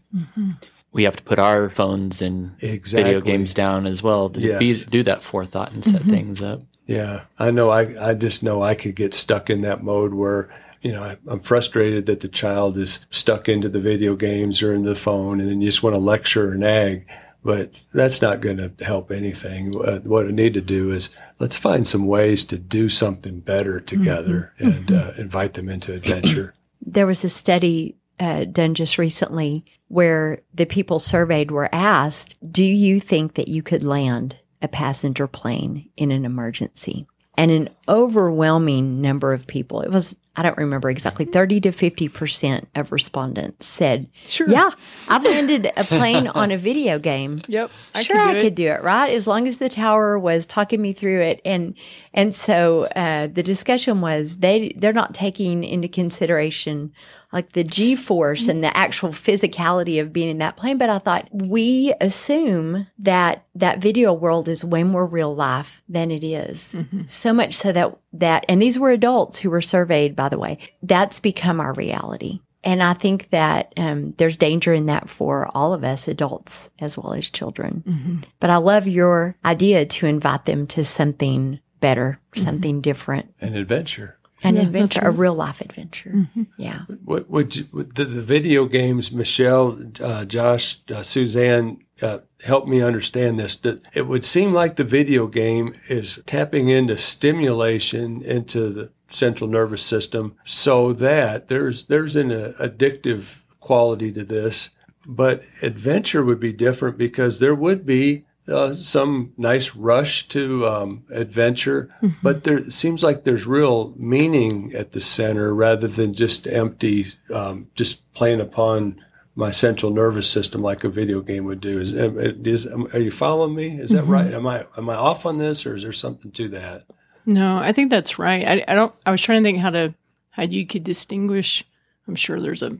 We 0.93 1.03
have 1.05 1.15
to 1.15 1.23
put 1.23 1.39
our 1.39 1.69
phones 1.69 2.21
and 2.21 2.55
Exactly. 2.59 3.03
video 3.03 3.21
games 3.21 3.53
down 3.53 3.85
as 3.87 4.03
well 4.03 4.29
to 4.29 4.59
be, 4.59 4.83
do 4.85 5.03
that 5.03 5.23
forethought 5.23 5.71
and 5.71 5.83
set 5.85 6.01
things 6.03 6.41
up. 6.43 6.61
yeah 6.87 7.21
i 7.39 7.51
know 7.51 7.69
i, 7.69 8.09
I 8.09 8.13
just 8.13 8.43
know 8.43 8.61
i 8.63 8.75
could 8.75 8.95
get 8.95 9.13
stuck 9.13 9.49
in 9.49 9.61
that 9.61 9.83
mode 9.83 10.13
where 10.13 10.49
you 10.81 10.91
know 10.91 11.03
I, 11.03 11.17
i'm 11.27 11.39
frustrated 11.39 12.07
that 12.07 12.21
the 12.21 12.27
child 12.27 12.77
is 12.77 12.99
stuck 13.11 13.47
into 13.47 13.69
the 13.69 13.79
video 13.79 14.15
games 14.15 14.61
or 14.61 14.73
in 14.73 14.83
the 14.83 14.95
phone 14.95 15.39
and 15.39 15.49
then 15.49 15.61
you 15.61 15.67
just 15.69 15.83
want 15.83 15.93
to 15.93 15.99
lecture 15.99 16.51
or 16.51 16.55
nag 16.55 17.07
but 17.43 17.81
that's 17.93 18.21
not 18.21 18.39
going 18.39 18.57
to 18.57 18.71
help 18.85 19.09
anything. 19.11 19.73
Uh, 19.83 19.97
what 20.01 20.27
I 20.27 20.31
need 20.31 20.53
to 20.53 20.61
do 20.61 20.91
is 20.91 21.09
let's 21.39 21.57
find 21.57 21.87
some 21.87 22.05
ways 22.05 22.45
to 22.45 22.57
do 22.59 22.87
something 22.87 23.39
better 23.39 23.79
together 23.79 24.53
and 24.59 24.91
uh, 24.91 25.13
invite 25.17 25.55
them 25.55 25.67
into 25.67 25.91
adventure. 25.91 26.53
There 26.85 27.07
was 27.07 27.23
a 27.23 27.29
study 27.29 27.95
uh, 28.19 28.45
done 28.45 28.75
just 28.75 28.99
recently 28.99 29.65
where 29.91 30.41
the 30.53 30.65
people 30.65 30.99
surveyed 30.99 31.51
were 31.51 31.73
asked, 31.73 32.37
Do 32.49 32.63
you 32.63 32.99
think 32.99 33.33
that 33.33 33.49
you 33.49 33.61
could 33.61 33.83
land 33.83 34.37
a 34.61 34.67
passenger 34.69 35.27
plane 35.27 35.89
in 35.97 36.11
an 36.11 36.23
emergency? 36.23 37.07
And 37.35 37.51
an 37.51 37.69
overwhelming 37.89 39.01
number 39.01 39.33
of 39.33 39.47
people, 39.47 39.81
it 39.81 39.89
was, 39.89 40.15
I 40.35 40.43
don't 40.43 40.57
remember 40.57 40.89
exactly, 40.89 41.25
30 41.25 41.61
to 41.61 41.69
50% 41.71 42.65
of 42.75 42.91
respondents 42.91 43.65
said, 43.65 44.09
Sure. 44.27 44.49
Yeah, 44.49 44.69
I've 45.07 45.23
landed 45.23 45.69
a 45.75 45.83
plane 45.83 46.27
on 46.27 46.51
a 46.51 46.57
video 46.57 46.97
game. 46.97 47.41
Yep. 47.47 47.71
I 47.93 48.03
sure 48.03 48.15
could 48.15 48.35
I 48.35 48.37
it. 48.37 48.41
could 48.43 48.55
do 48.55 48.67
it, 48.67 48.83
right? 48.83 49.13
As 49.13 49.27
long 49.27 49.47
as 49.47 49.57
the 49.57 49.67
tower 49.69 50.17
was 50.17 50.45
talking 50.45 50.81
me 50.81 50.93
through 50.93 51.21
it, 51.21 51.41
and 51.43 51.73
and 52.13 52.33
so 52.33 52.83
uh, 52.95 53.27
the 53.27 53.43
discussion 53.43 53.99
was 53.99 54.37
they 54.37 54.73
they're 54.77 54.93
not 54.93 55.13
taking 55.13 55.63
into 55.65 55.89
consideration 55.89 56.93
like 57.33 57.53
the 57.53 57.63
G 57.63 57.95
force 57.95 58.47
and 58.47 58.63
the 58.63 58.75
actual 58.75 59.09
physicality 59.09 60.01
of 60.01 60.13
being 60.13 60.29
in 60.29 60.39
that 60.39 60.57
plane. 60.57 60.77
But 60.77 60.89
I 60.89 60.99
thought 60.99 61.27
we 61.31 61.93
assume 62.01 62.87
that 62.99 63.45
that 63.55 63.79
video 63.79 64.13
world 64.13 64.49
is 64.49 64.65
way 64.65 64.83
more 64.83 65.05
real 65.05 65.35
life 65.35 65.81
than 65.87 66.11
it 66.11 66.23
is. 66.23 66.73
Mm-hmm. 66.73 67.01
So 67.07 67.33
much 67.33 67.53
so 67.55 67.71
that 67.71 67.97
that 68.13 68.45
and 68.49 68.61
these 68.61 68.79
were 68.79 68.91
adults 68.91 69.39
who 69.39 69.49
were 69.49 69.61
surveyed, 69.61 70.15
by 70.15 70.29
the 70.29 70.39
way. 70.39 70.59
That's 70.83 71.19
become 71.19 71.59
our 71.59 71.73
reality. 71.73 72.39
And 72.63 72.83
I 72.83 72.93
think 72.93 73.29
that 73.29 73.73
um, 73.77 74.13
there's 74.17 74.37
danger 74.37 74.73
in 74.73 74.85
that 74.85 75.09
for 75.09 75.49
all 75.55 75.73
of 75.73 75.83
us, 75.83 76.07
adults 76.07 76.69
as 76.79 76.97
well 76.97 77.13
as 77.13 77.29
children. 77.29 77.83
Mm-hmm. 77.87 78.17
But 78.39 78.49
I 78.51 78.57
love 78.57 78.87
your 78.87 79.35
idea 79.43 79.85
to 79.85 80.05
invite 80.05 80.45
them 80.45 80.67
to 80.67 80.83
something 80.83 81.59
better, 81.79 82.19
mm-hmm. 82.33 82.43
something 82.43 82.81
different, 82.81 83.33
An 83.41 83.55
adventure. 83.55 84.17
An 84.43 84.55
Yeah, 84.55 84.63
adventure, 84.63 85.01
that's 85.01 85.15
a 85.15 85.19
real 85.19 85.33
life 85.35 85.61
adventure. 85.61 86.27
Yeah. 86.57 86.81
What 87.05 87.29
would 87.29 87.55
you, 87.55 87.67
would 87.71 87.95
the, 87.95 88.05
the 88.05 88.21
video 88.21 88.65
games, 88.65 89.11
Michelle, 89.11 89.79
uh, 89.99 90.25
Josh, 90.25 90.79
uh, 90.93 91.03
Suzanne, 91.03 91.83
uh, 92.01 92.19
help 92.43 92.67
me 92.67 92.81
understand 92.81 93.39
this? 93.39 93.55
That 93.57 93.81
It 93.93 94.07
would 94.07 94.25
seem 94.25 94.53
like 94.53 94.75
the 94.75 94.83
video 94.83 95.27
game 95.27 95.75
is 95.89 96.19
tapping 96.25 96.69
into 96.69 96.97
stimulation 96.97 98.21
into 98.23 98.69
the 98.69 98.89
central 99.09 99.49
nervous 99.49 99.83
system, 99.83 100.35
so 100.45 100.93
that 100.93 101.47
there's 101.47 101.85
there's 101.85 102.15
an 102.15 102.31
uh, 102.31 102.53
addictive 102.59 103.39
quality 103.59 104.11
to 104.13 104.23
this. 104.23 104.69
But 105.05 105.41
adventure 105.61 106.23
would 106.23 106.39
be 106.39 106.53
different 106.53 106.97
because 106.97 107.39
there 107.39 107.55
would 107.55 107.85
be 107.85 108.25
uh, 108.51 108.75
some 108.75 109.33
nice 109.37 109.75
rush 109.75 110.27
to 110.29 110.67
um, 110.67 111.03
adventure, 111.09 111.93
but 112.21 112.43
there 112.43 112.69
seems 112.69 113.03
like 113.03 113.23
there's 113.23 113.45
real 113.45 113.93
meaning 113.97 114.73
at 114.75 114.91
the 114.91 115.01
center 115.01 115.53
rather 115.53 115.87
than 115.87 116.13
just 116.13 116.47
empty, 116.47 117.07
um, 117.33 117.67
just 117.75 118.11
playing 118.13 118.41
upon 118.41 119.01
my 119.35 119.49
central 119.49 119.91
nervous 119.91 120.29
system 120.29 120.61
like 120.61 120.83
a 120.83 120.89
video 120.89 121.21
game 121.21 121.45
would 121.45 121.61
do. 121.61 121.79
Is, 121.79 121.93
is 121.93 122.67
are 122.67 122.99
you 122.99 123.11
following 123.11 123.55
me? 123.55 123.79
Is 123.79 123.91
that 123.91 124.03
right? 124.03 124.33
Am 124.33 124.45
I 124.45 124.65
am 124.77 124.89
I 124.89 124.95
off 124.95 125.25
on 125.25 125.37
this, 125.37 125.65
or 125.65 125.75
is 125.75 125.83
there 125.83 125.93
something 125.93 126.31
to 126.31 126.49
that? 126.49 126.85
No, 127.25 127.57
I 127.57 127.71
think 127.71 127.89
that's 127.89 128.19
right. 128.19 128.47
I, 128.47 128.63
I 128.67 128.75
don't. 128.75 128.93
I 129.05 129.11
was 129.11 129.21
trying 129.21 129.41
to 129.43 129.47
think 129.47 129.59
how 129.59 129.69
to 129.69 129.93
how 130.31 130.43
you 130.43 130.65
could 130.65 130.83
distinguish. 130.83 131.63
I'm 132.07 132.15
sure 132.15 132.39
there's 132.39 132.63
a 132.63 132.77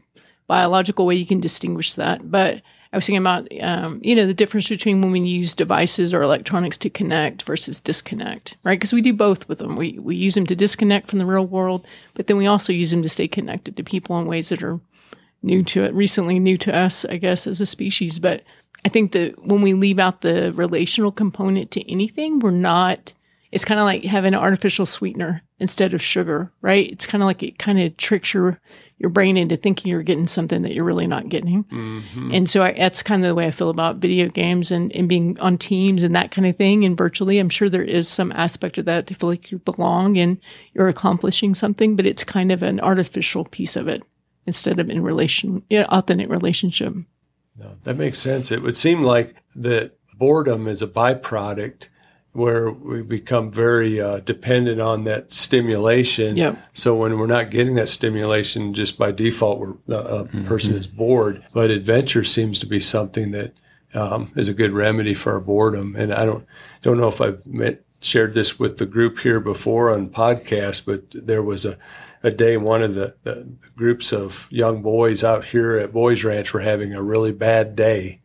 biological 0.47 1.05
way 1.05 1.15
you 1.15 1.25
can 1.25 1.39
distinguish 1.39 1.93
that, 1.93 2.29
but 2.29 2.61
I 2.93 2.97
was 2.97 3.05
thinking 3.05 3.21
about 3.21 3.47
um, 3.61 4.01
you 4.03 4.15
know 4.15 4.27
the 4.27 4.33
difference 4.33 4.67
between 4.67 5.01
when 5.01 5.11
we 5.11 5.21
use 5.21 5.53
devices 5.53 6.13
or 6.13 6.21
electronics 6.21 6.77
to 6.79 6.89
connect 6.89 7.43
versus 7.43 7.79
disconnect, 7.79 8.57
right? 8.63 8.77
Because 8.77 8.91
we 8.91 9.01
do 9.01 9.13
both 9.13 9.47
with 9.47 9.59
them. 9.59 9.75
We 9.77 9.97
we 9.99 10.15
use 10.15 10.35
them 10.35 10.45
to 10.47 10.55
disconnect 10.55 11.09
from 11.09 11.19
the 11.19 11.25
real 11.25 11.45
world, 11.45 11.87
but 12.13 12.27
then 12.27 12.37
we 12.37 12.47
also 12.47 12.73
use 12.73 12.91
them 12.91 13.01
to 13.03 13.09
stay 13.09 13.27
connected 13.27 13.77
to 13.77 13.83
people 13.83 14.19
in 14.19 14.27
ways 14.27 14.49
that 14.49 14.61
are 14.61 14.79
new 15.41 15.63
to 15.63 15.83
it, 15.85 15.93
recently 15.93 16.37
new 16.37 16.57
to 16.57 16.75
us, 16.75 17.05
I 17.05 17.17
guess, 17.17 17.47
as 17.47 17.61
a 17.61 17.65
species. 17.65 18.19
But 18.19 18.43
I 18.83 18.89
think 18.89 19.13
that 19.13 19.45
when 19.45 19.61
we 19.61 19.73
leave 19.73 19.99
out 19.99 20.21
the 20.21 20.51
relational 20.53 21.11
component 21.11 21.71
to 21.71 21.91
anything, 21.91 22.39
we're 22.39 22.51
not. 22.51 23.13
It's 23.51 23.65
kind 23.65 23.79
of 23.79 23.85
like 23.85 24.03
having 24.05 24.33
an 24.33 24.39
artificial 24.39 24.85
sweetener 24.85 25.41
instead 25.59 25.93
of 25.93 26.01
sugar, 26.01 26.51
right? 26.61 26.89
It's 26.89 27.05
kind 27.05 27.21
of 27.21 27.25
like 27.25 27.43
it 27.43 27.59
kind 27.59 27.79
of 27.79 27.97
tricks 27.97 28.33
your 28.33 28.59
your 29.01 29.09
brain 29.09 29.35
into 29.35 29.57
thinking 29.57 29.89
you're 29.89 30.03
getting 30.03 30.27
something 30.27 30.61
that 30.61 30.73
you're 30.73 30.85
really 30.85 31.07
not 31.07 31.27
getting. 31.27 31.63
Mm-hmm. 31.63 32.35
And 32.35 32.49
so 32.49 32.61
I, 32.61 32.73
that's 32.73 33.01
kind 33.01 33.23
of 33.23 33.29
the 33.29 33.33
way 33.35 33.47
I 33.47 33.51
feel 33.51 33.71
about 33.71 33.95
video 33.95 34.29
games 34.29 34.69
and, 34.69 34.91
and 34.91 35.09
being 35.09 35.39
on 35.39 35.57
teams 35.57 36.03
and 36.03 36.15
that 36.15 36.29
kind 36.29 36.45
of 36.45 36.55
thing. 36.55 36.85
And 36.85 36.95
virtually, 36.95 37.39
I'm 37.39 37.49
sure 37.49 37.67
there 37.67 37.81
is 37.81 38.07
some 38.07 38.31
aspect 38.31 38.77
of 38.77 38.85
that 38.85 39.07
to 39.07 39.15
feel 39.15 39.27
like 39.27 39.51
you 39.51 39.57
belong 39.57 40.19
and 40.19 40.39
you're 40.75 40.87
accomplishing 40.87 41.55
something, 41.55 41.95
but 41.95 42.05
it's 42.05 42.23
kind 42.23 42.51
of 42.51 42.61
an 42.61 42.79
artificial 42.79 43.43
piece 43.43 43.75
of 43.75 43.87
it 43.87 44.03
instead 44.45 44.79
of 44.79 44.87
in 44.87 45.01
relation, 45.01 45.63
yeah, 45.67 45.85
authentic 45.89 46.29
relationship. 46.29 46.93
No, 47.57 47.77
that 47.83 47.97
makes 47.97 48.19
sense. 48.19 48.51
It 48.51 48.61
would 48.61 48.77
seem 48.77 49.01
like 49.01 49.35
that 49.55 49.97
boredom 50.13 50.67
is 50.67 50.83
a 50.83 50.87
byproduct 50.87 51.87
where 52.33 52.71
we 52.71 53.01
become 53.01 53.51
very 53.51 53.99
uh, 53.99 54.19
dependent 54.21 54.79
on 54.79 55.03
that 55.03 55.31
stimulation. 55.31 56.37
Yep. 56.37 56.57
So 56.73 56.95
when 56.95 57.17
we're 57.17 57.27
not 57.27 57.49
getting 57.49 57.75
that 57.75 57.89
stimulation, 57.89 58.73
just 58.73 58.97
by 58.97 59.11
default, 59.11 59.59
we're, 59.59 59.95
uh, 59.95 60.23
a 60.23 60.43
person 60.45 60.75
is 60.75 60.87
bored. 60.87 61.43
But 61.53 61.69
adventure 61.69 62.23
seems 62.23 62.57
to 62.59 62.65
be 62.65 62.79
something 62.79 63.31
that 63.31 63.53
um, 63.93 64.31
is 64.35 64.47
a 64.47 64.53
good 64.53 64.71
remedy 64.71 65.13
for 65.13 65.33
our 65.33 65.39
boredom. 65.41 65.95
And 65.95 66.13
I 66.13 66.25
don't 66.25 66.45
don't 66.81 66.97
know 66.97 67.09
if 67.09 67.19
I've 67.19 67.45
met, 67.45 67.83
shared 67.99 68.33
this 68.33 68.57
with 68.57 68.77
the 68.77 68.85
group 68.85 69.19
here 69.19 69.39
before 69.39 69.91
on 69.91 70.09
podcast, 70.09 70.85
but 70.85 71.03
there 71.13 71.43
was 71.43 71.65
a 71.65 71.77
a 72.23 72.31
day 72.31 72.55
one 72.55 72.83
of 72.83 72.93
the, 72.93 73.15
the, 73.23 73.33
the 73.33 73.69
groups 73.75 74.13
of 74.13 74.47
young 74.51 74.81
boys 74.81 75.23
out 75.23 75.45
here 75.45 75.77
at 75.77 75.91
Boys 75.91 76.23
Ranch 76.23 76.53
were 76.53 76.61
having 76.61 76.93
a 76.93 77.01
really 77.01 77.31
bad 77.31 77.75
day, 77.75 78.21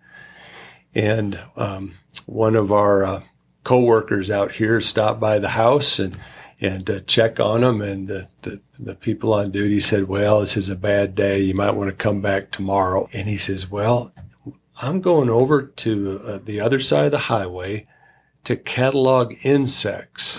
and 0.94 1.40
um, 1.56 1.94
one 2.26 2.54
of 2.56 2.70
our 2.70 3.04
uh, 3.04 3.22
coworkers 3.66 4.31
out 4.31 4.52
here 4.52 4.81
stopped 4.81 5.18
by 5.18 5.40
the 5.40 5.48
house 5.48 5.98
and 5.98 6.16
and 6.61 6.88
uh, 6.88 7.00
check 7.00 7.40
on 7.40 7.62
them. 7.62 7.83
And 7.83 8.07
the, 8.07 8.29
the, 8.42 8.61
the 8.79 8.94
people 8.94 9.35
on 9.35 9.50
duty 9.50 9.81
said, 9.81 10.05
Well, 10.05 10.40
this 10.40 10.57
is 10.57 10.68
a 10.68 10.76
bad 10.76 11.16
day. 11.16 11.40
You 11.40 11.52
might 11.52 11.74
want 11.74 11.90
to 11.90 11.96
come 11.96 12.20
back 12.22 12.52
tomorrow. 12.52 13.09
And 13.12 13.29
he 13.29 13.37
says, 13.37 13.68
Well, 13.68 14.12
I'm 14.81 15.00
going 15.00 15.29
over 15.29 15.62
to 15.62 16.20
uh, 16.24 16.38
the 16.42 16.61
other 16.61 16.79
side 16.79 17.07
of 17.07 17.11
the 17.11 17.18
highway 17.18 17.88
to 18.44 18.55
catalog 18.57 19.35
insects. 19.42 20.38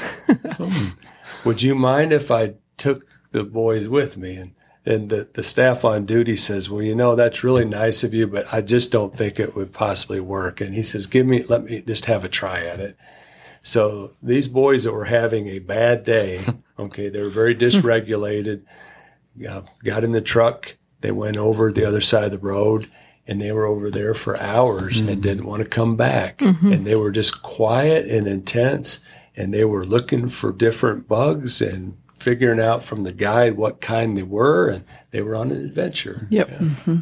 Would 1.44 1.62
you 1.62 1.76
mind 1.76 2.14
if 2.14 2.32
I 2.32 2.54
took 2.78 3.06
the 3.32 3.44
boys 3.44 3.90
with 3.90 4.16
me? 4.16 4.38
And 4.38 4.54
and 4.86 5.10
the, 5.10 5.28
the 5.34 5.44
staff 5.44 5.84
on 5.84 6.06
duty 6.06 6.38
says, 6.38 6.70
Well, 6.70 6.82
you 6.82 6.96
know, 6.96 7.14
that's 7.14 7.44
really 7.44 7.66
nice 7.66 8.06
of 8.06 8.14
you, 8.14 8.26
but 8.26 8.52
I 8.54 8.62
just 8.62 8.90
don't 8.90 9.18
think 9.18 9.38
it 9.38 9.54
would 9.54 9.74
possibly 9.74 10.22
work. 10.22 10.62
And 10.62 10.74
he 10.74 10.82
says, 10.82 11.08
Give 11.08 11.26
me, 11.28 11.44
let 11.44 11.66
me 11.66 11.82
just 11.82 12.06
have 12.06 12.24
a 12.24 12.30
try 12.30 12.66
at 12.66 12.80
it. 12.80 12.98
So 13.68 14.12
these 14.24 14.48
boys 14.48 14.86
that 14.86 14.94
were 14.94 15.04
having 15.04 15.50
a 15.50 15.60
bad 15.60 16.06
day, 16.06 16.46
okay, 16.80 17.10
they 17.10 17.22
were 17.22 17.30
very 17.30 17.54
dysregulated, 17.54 18.62
uh, 19.48 19.62
got 19.84 20.06
in 20.06 20.14
the 20.14 20.22
truck, 20.22 20.78
they 21.02 21.12
went 21.12 21.36
over 21.36 21.74
the 21.74 21.84
other 21.84 22.00
side 22.00 22.24
of 22.24 22.32
the 22.32 22.38
road, 22.38 22.90
and 23.28 23.42
they 23.42 23.52
were 23.52 23.66
over 23.66 23.92
there 23.92 24.14
for 24.14 24.40
hours 24.40 25.02
mm-hmm. 25.02 25.10
and 25.10 25.22
didn't 25.22 25.46
want 25.46 25.64
to 25.64 25.68
come 25.68 25.98
back. 25.98 26.38
Mm-hmm. 26.38 26.72
And 26.72 26.88
they 26.88 26.96
were 26.96 27.12
just 27.12 27.44
quiet 27.44 28.08
and 28.08 28.26
intense, 28.26 29.02
and 29.36 29.54
they 29.54 29.66
were 29.66 29.84
looking 29.84 30.30
for 30.30 30.54
different 30.54 31.10
bugs 31.10 31.60
and 31.62 31.98
figuring 32.16 32.62
out 32.62 32.86
from 32.86 33.04
the 33.04 33.12
guide 33.12 33.58
what 33.58 33.82
kind 33.82 34.18
they 34.18 34.24
were, 34.24 34.70
and 34.70 34.86
they 35.12 35.22
were 35.22 35.36
on 35.36 35.52
an 35.52 35.66
adventure. 35.66 36.26
Yep. 36.30 36.52
Yeah. 36.52 36.58
Mm-hmm. 36.58 36.98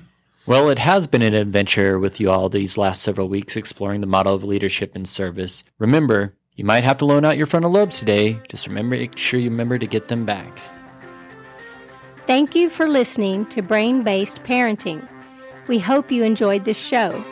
Well, 0.47 0.69
it 0.69 0.80
has 0.80 1.06
been 1.06 1.21
an 1.21 1.36
adventure 1.36 1.99
with 1.99 2.19
you 2.19 2.32
all 2.32 2.49
these 2.49 2.75
last 2.75 3.04
several 3.04 3.30
weeks 3.30 3.56
exploring 3.56 4.01
the 4.01 4.08
model 4.08 4.34
of 4.34 4.43
leadership 4.43 4.95
and 4.95 5.08
service. 5.08 5.63
Remember, 5.78 6.34
you 6.56 6.63
might 6.65 6.84
have 6.84 6.98
to 7.00 7.06
loan 7.06 7.26
out 7.26 7.38
your 7.38 7.46
frontal 7.46 7.72
lobes 7.72 8.00
today. 8.00 8.39
Just 8.50 8.68
remember, 8.68 8.96
make 8.96 9.18
sure 9.18 9.39
you 9.39 9.50
remember 9.50 9.78
to 9.78 9.88
get 9.88 10.08
them 10.08 10.26
back. 10.26 10.60
Thank 12.28 12.56
you 12.56 12.70
for 12.70 12.88
listening 12.88 13.46
to 13.48 13.62
Brain 13.62 14.04
Based 14.04 14.44
Parenting. 14.44 15.08
We 15.68 15.80
hope 15.80 16.12
you 16.12 16.24
enjoyed 16.24 16.65
this 16.65 16.78
show. 16.78 17.24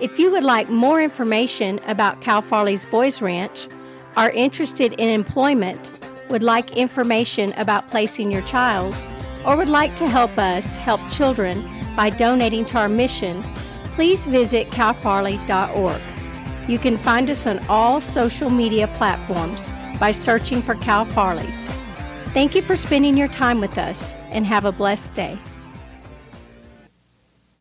If 0.00 0.18
you 0.18 0.30
would 0.30 0.44
like 0.44 0.68
more 0.68 1.00
information 1.00 1.78
about 1.86 2.20
Cal 2.20 2.42
Farley's 2.42 2.86
Boys 2.86 3.22
Ranch, 3.22 3.68
are 4.16 4.30
interested 4.30 4.92
in 4.94 5.08
employment, 5.08 5.90
would 6.30 6.42
like 6.42 6.76
information 6.76 7.52
about 7.54 7.88
placing 7.88 8.30
your 8.30 8.42
child, 8.42 8.96
or 9.44 9.56
would 9.56 9.68
like 9.68 9.94
to 9.96 10.08
help 10.08 10.36
us 10.38 10.76
help 10.76 11.00
children 11.08 11.66
by 11.96 12.10
donating 12.10 12.64
to 12.66 12.78
our 12.78 12.88
mission, 12.88 13.42
please 13.84 14.26
visit 14.26 14.70
calfarley.org. 14.70 16.19
You 16.70 16.78
can 16.78 16.98
find 16.98 17.28
us 17.32 17.48
on 17.48 17.58
all 17.68 18.00
social 18.00 18.48
media 18.48 18.86
platforms 18.96 19.72
by 19.98 20.12
searching 20.12 20.62
for 20.62 20.76
Cal 20.76 21.04
Farley's. 21.04 21.68
Thank 22.32 22.54
you 22.54 22.62
for 22.62 22.76
spending 22.76 23.16
your 23.16 23.26
time 23.26 23.60
with 23.60 23.76
us 23.76 24.12
and 24.30 24.46
have 24.46 24.64
a 24.64 24.70
blessed 24.70 25.12
day. 25.14 25.36